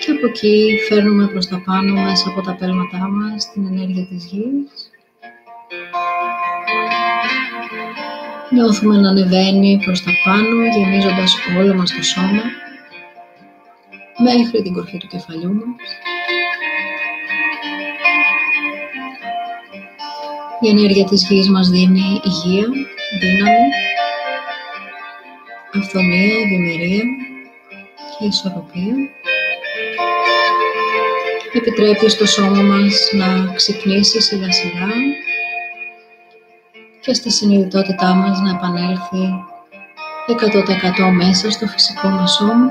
και 0.06 0.12
από 0.12 0.26
εκεί 0.26 0.80
φέρνουμε 0.88 1.28
προς 1.28 1.48
τα 1.48 1.62
πάνω 1.66 1.94
μέσα 2.02 2.30
από 2.30 2.42
τα 2.42 2.56
πέλματά 2.56 3.08
μας 3.10 3.52
την 3.52 3.66
ενέργεια 3.66 4.06
της 4.06 4.26
γης. 4.26 4.92
Νιώθουμε 8.50 8.98
να 8.98 9.10
ανεβαίνει 9.10 9.82
προς 9.86 10.04
τα 10.04 10.12
πάνω, 10.24 10.66
γεμίζοντας 10.76 11.36
όλο 11.58 11.74
μας 11.76 11.92
το 11.92 12.04
σώμα, 12.04 12.44
μέχρι 14.18 14.62
την 14.62 14.74
κορφή 14.74 14.98
του 14.98 15.08
κεφαλιού 15.08 15.54
μας. 15.54 15.90
Η 20.60 20.70
ενέργεια 20.70 21.06
της 21.06 21.28
γης 21.30 21.50
μας 21.50 21.70
δίνει 21.70 22.22
υγεία, 22.24 22.68
δύναμη, 23.20 23.68
αυθονία, 25.74 26.40
ευημερία 26.44 27.04
και 28.20 28.26
ισορροπία 28.26 28.96
επιτρέπει 31.58 32.10
στο 32.10 32.26
σώμα 32.26 32.62
μας 32.62 33.10
να 33.12 33.54
ξυπνήσει 33.56 34.22
σιγά 34.22 34.52
σιγά 34.52 34.88
και 37.02 37.14
στη 37.14 37.32
συνειδητότητά 37.32 38.14
μας 38.14 38.40
να 38.40 38.50
επανέλθει 38.50 39.44
100% 40.28 41.12
μέσα 41.12 41.52
στο 41.52 41.68
φυσικό 41.68 42.08
μας 42.08 42.34
σώμα. 42.34 42.70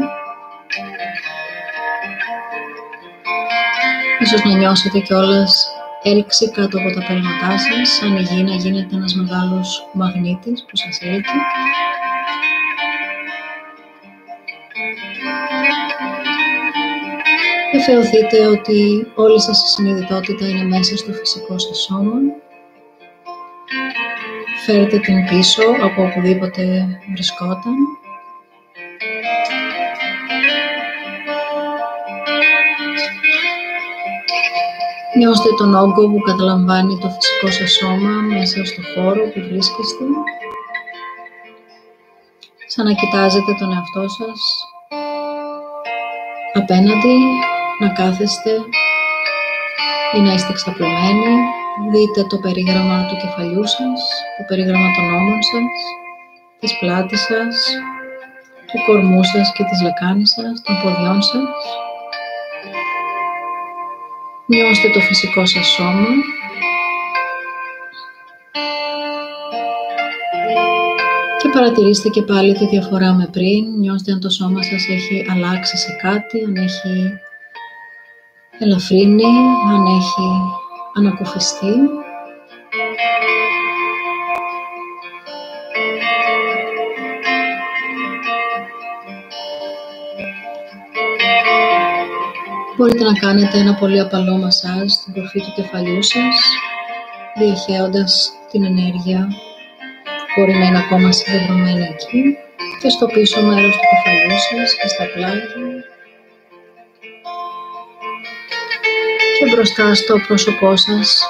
Ίσως 4.20 4.44
να 4.44 4.56
νιώσετε 4.56 4.98
κιόλας 4.98 5.66
έλξη 6.02 6.50
κάτω 6.50 6.78
από 6.78 6.94
τα 6.94 7.06
πέλματά 7.06 7.58
σας, 7.58 7.88
σαν 7.88 8.16
η 8.16 8.22
γη 8.22 8.42
να 8.42 8.54
γίνεται 8.54 8.96
ένας 8.96 9.14
μεγάλος 9.14 9.88
μαγνήτης 9.92 10.64
που 10.68 10.76
σας 10.76 10.98
έλκει. 11.00 11.38
Και 17.74 17.80
θεωθείτε 17.80 18.46
ότι 18.46 19.06
όλη 19.14 19.40
σας 19.40 19.62
η 19.64 19.66
συνειδητότητα 19.66 20.48
είναι 20.48 20.64
μέσα 20.64 20.96
στο 20.96 21.12
φυσικό 21.12 21.58
σας 21.58 21.78
σώμα; 21.78 22.12
Φέρετε 24.64 24.98
την 24.98 25.24
πίσω 25.28 25.62
από 25.82 26.02
οπουδήποτε 26.02 26.62
βρισκόταν; 27.12 27.74
Νιώστε 35.16 35.48
τον 35.56 35.74
όγκο 35.74 36.08
που 36.10 36.20
καταλαμβάνει 36.20 36.98
το 36.98 37.08
φυσικό 37.08 37.50
σας 37.50 37.72
σώμα 37.72 38.10
μέσα 38.10 38.64
στο 38.64 38.82
χώρο 38.94 39.22
που 39.24 39.40
βρίσκεστε; 39.48 40.04
Σαν 42.66 42.84
να 42.86 42.92
κοιτάζετε 42.92 43.52
τον 43.58 43.72
εαυτό 43.72 44.08
σας 44.08 44.40
απέναντι 46.52 47.16
να 47.80 47.88
κάθεστε 47.88 48.50
ή 50.14 50.18
να 50.20 50.32
είστε 50.32 50.52
ξαπλωμένοι. 50.52 51.34
Δείτε 51.92 52.26
το 52.28 52.36
περίγραμμα 52.36 53.06
του 53.06 53.16
κεφαλιού 53.16 53.66
σας, 53.66 54.00
το 54.38 54.44
περίγραμμα 54.48 54.90
των 54.96 55.14
ώμων 55.14 55.42
σας, 55.42 55.72
της 56.58 56.78
πλάτης 56.78 57.20
σας, 57.20 57.56
του 58.66 58.78
κορμού 58.86 59.24
σας 59.24 59.52
και 59.52 59.64
της 59.64 59.82
λεκάνης 59.82 60.30
σας, 60.30 60.62
των 60.62 60.74
ποδιών 60.82 61.22
σας. 61.22 61.58
Νιώστε 64.46 64.88
το 64.88 65.00
φυσικό 65.00 65.46
σας 65.46 65.66
σώμα. 65.66 66.08
Και 71.38 71.48
παρατηρήστε 71.52 72.08
και 72.08 72.22
πάλι 72.22 72.54
τη 72.54 72.66
διαφορά 72.66 73.12
με 73.12 73.28
πριν. 73.32 73.78
Νιώστε 73.78 74.12
αν 74.12 74.20
το 74.20 74.30
σώμα 74.30 74.62
σας 74.62 74.88
έχει 74.88 75.26
αλλάξει 75.30 75.76
σε 75.76 75.92
κάτι, 76.02 76.44
αν 76.44 76.56
έχει 76.56 77.20
ελαφρύνει, 78.58 79.24
αν 79.72 79.86
έχει 79.86 80.28
ανακουφιστεί. 80.94 81.72
Μπορείτε 92.76 93.04
να 93.04 93.12
κάνετε 93.12 93.58
ένα 93.58 93.74
πολύ 93.74 94.00
απαλό 94.00 94.36
μασάζ 94.36 94.92
στην 94.92 95.14
κορφή 95.14 95.40
του 95.40 95.52
κεφαλιού 95.54 96.02
σας, 96.02 96.36
διαχέοντας 97.38 98.32
την 98.50 98.64
ενέργεια 98.64 99.28
που 100.04 100.40
μπορεί 100.40 100.52
να 100.58 100.66
είναι 100.66 100.78
ακόμα 100.78 101.12
συγκεντρωμένη 101.12 101.82
εκεί 101.82 102.36
και 102.80 102.88
στο 102.88 103.06
πίσω 103.06 103.42
μέρος 103.42 103.74
του 103.76 103.86
κεφαλιού 103.90 104.38
σας 104.38 104.74
και 104.74 104.88
στα 104.88 105.04
πλάγια 105.14 105.73
και 109.44 109.50
μπροστά 109.50 109.94
στο 109.94 110.18
πρόσωπό 110.26 110.76
σας 110.76 111.26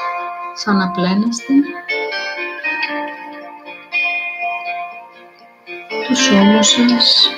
σαν 0.55 0.77
να 0.77 0.91
πλένεστε. 0.91 1.53
Τους 6.07 6.31
ώμους 6.31 6.69
σας. 6.69 7.31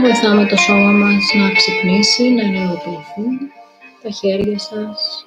Βοηθάμε 0.00 0.46
το 0.46 0.56
σώμα 0.56 0.90
μας 0.90 1.32
να 1.34 1.52
ξυπνήσει, 1.52 2.30
να 2.30 2.42
ενεργοποιηθεί, 2.42 3.28
τα 4.02 4.10
χέρια 4.10 4.58
σας, 4.58 5.26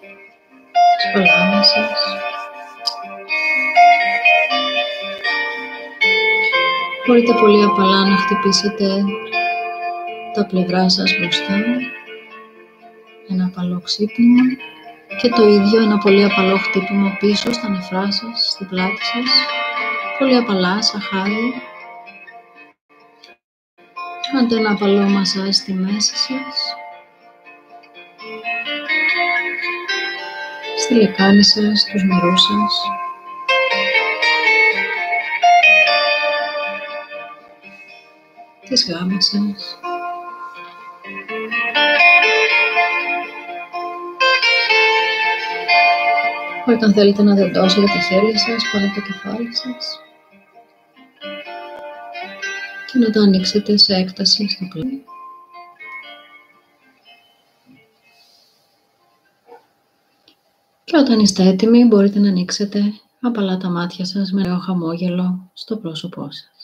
τις 0.98 1.12
παλάμες 1.14 1.68
σας. 1.68 2.00
Μπορείτε 7.08 7.34
πολύ 7.34 7.64
απαλά 7.64 8.06
να 8.06 8.18
χτυπήσετε 8.18 8.86
τα 10.34 10.46
πλευρά 10.46 10.90
σας 10.90 11.18
μπροστά, 11.20 11.56
ένα 13.30 13.46
απαλό 13.46 13.80
ξύπνημα 13.84 14.44
και 15.22 15.30
το 15.30 15.48
ίδιο 15.48 15.82
ένα 15.82 15.98
πολύ 15.98 16.24
απαλό 16.24 16.58
χτύπημα 16.58 17.18
πίσω 17.20 17.52
στα 17.54 17.70
νεφρά 17.70 18.12
σας, 18.12 18.50
στην 18.52 18.68
πλάτη 18.68 19.04
σας, 19.04 19.32
πολύ 20.20 20.36
απαλά, 20.36 20.82
σαν 20.82 21.02
χάρη, 21.02 21.54
Κάντε 24.32 24.56
ένα 24.56 24.72
απαλό 24.72 25.02
μασάζ 25.02 25.56
στη 25.56 25.74
μέση 25.74 26.16
σας. 26.16 26.76
Στη 30.78 30.94
λεκάνη 30.94 31.44
σας, 31.44 31.80
στους 31.80 32.04
μερούς 32.04 32.42
σας. 32.42 32.82
Τις 38.70 38.90
γάμες 38.92 39.26
σας. 39.26 39.81
Όταν 46.76 46.94
θέλετε 46.94 47.24
να 47.24 47.36
δεντώσετε 47.36 47.86
τα 47.86 48.00
χέρια 48.00 48.38
σας, 48.38 48.64
πάρετε 48.72 48.92
το 48.96 49.02
κεφάλι 49.02 49.56
σας 49.56 50.00
και 52.92 52.98
να 52.98 53.10
το 53.10 53.20
ανοίξετε 53.20 53.78
σε 53.78 53.94
έκταση 53.94 54.50
στο 54.50 54.66
πλάι. 54.74 55.04
Και 60.84 60.98
όταν 60.98 61.20
είστε 61.20 61.44
έτοιμοι 61.44 61.86
μπορείτε 61.86 62.20
να 62.20 62.30
ανοίξετε 62.30 62.82
απαλά 63.22 63.58
τα 63.58 63.70
μάτια 63.70 64.06
σας 64.06 64.32
με 64.32 64.42
ωραίο 64.42 64.58
χαμόγελο 64.58 65.52
στο 65.54 65.78
πρόσωπό 65.78 66.28
σας. 66.32 66.61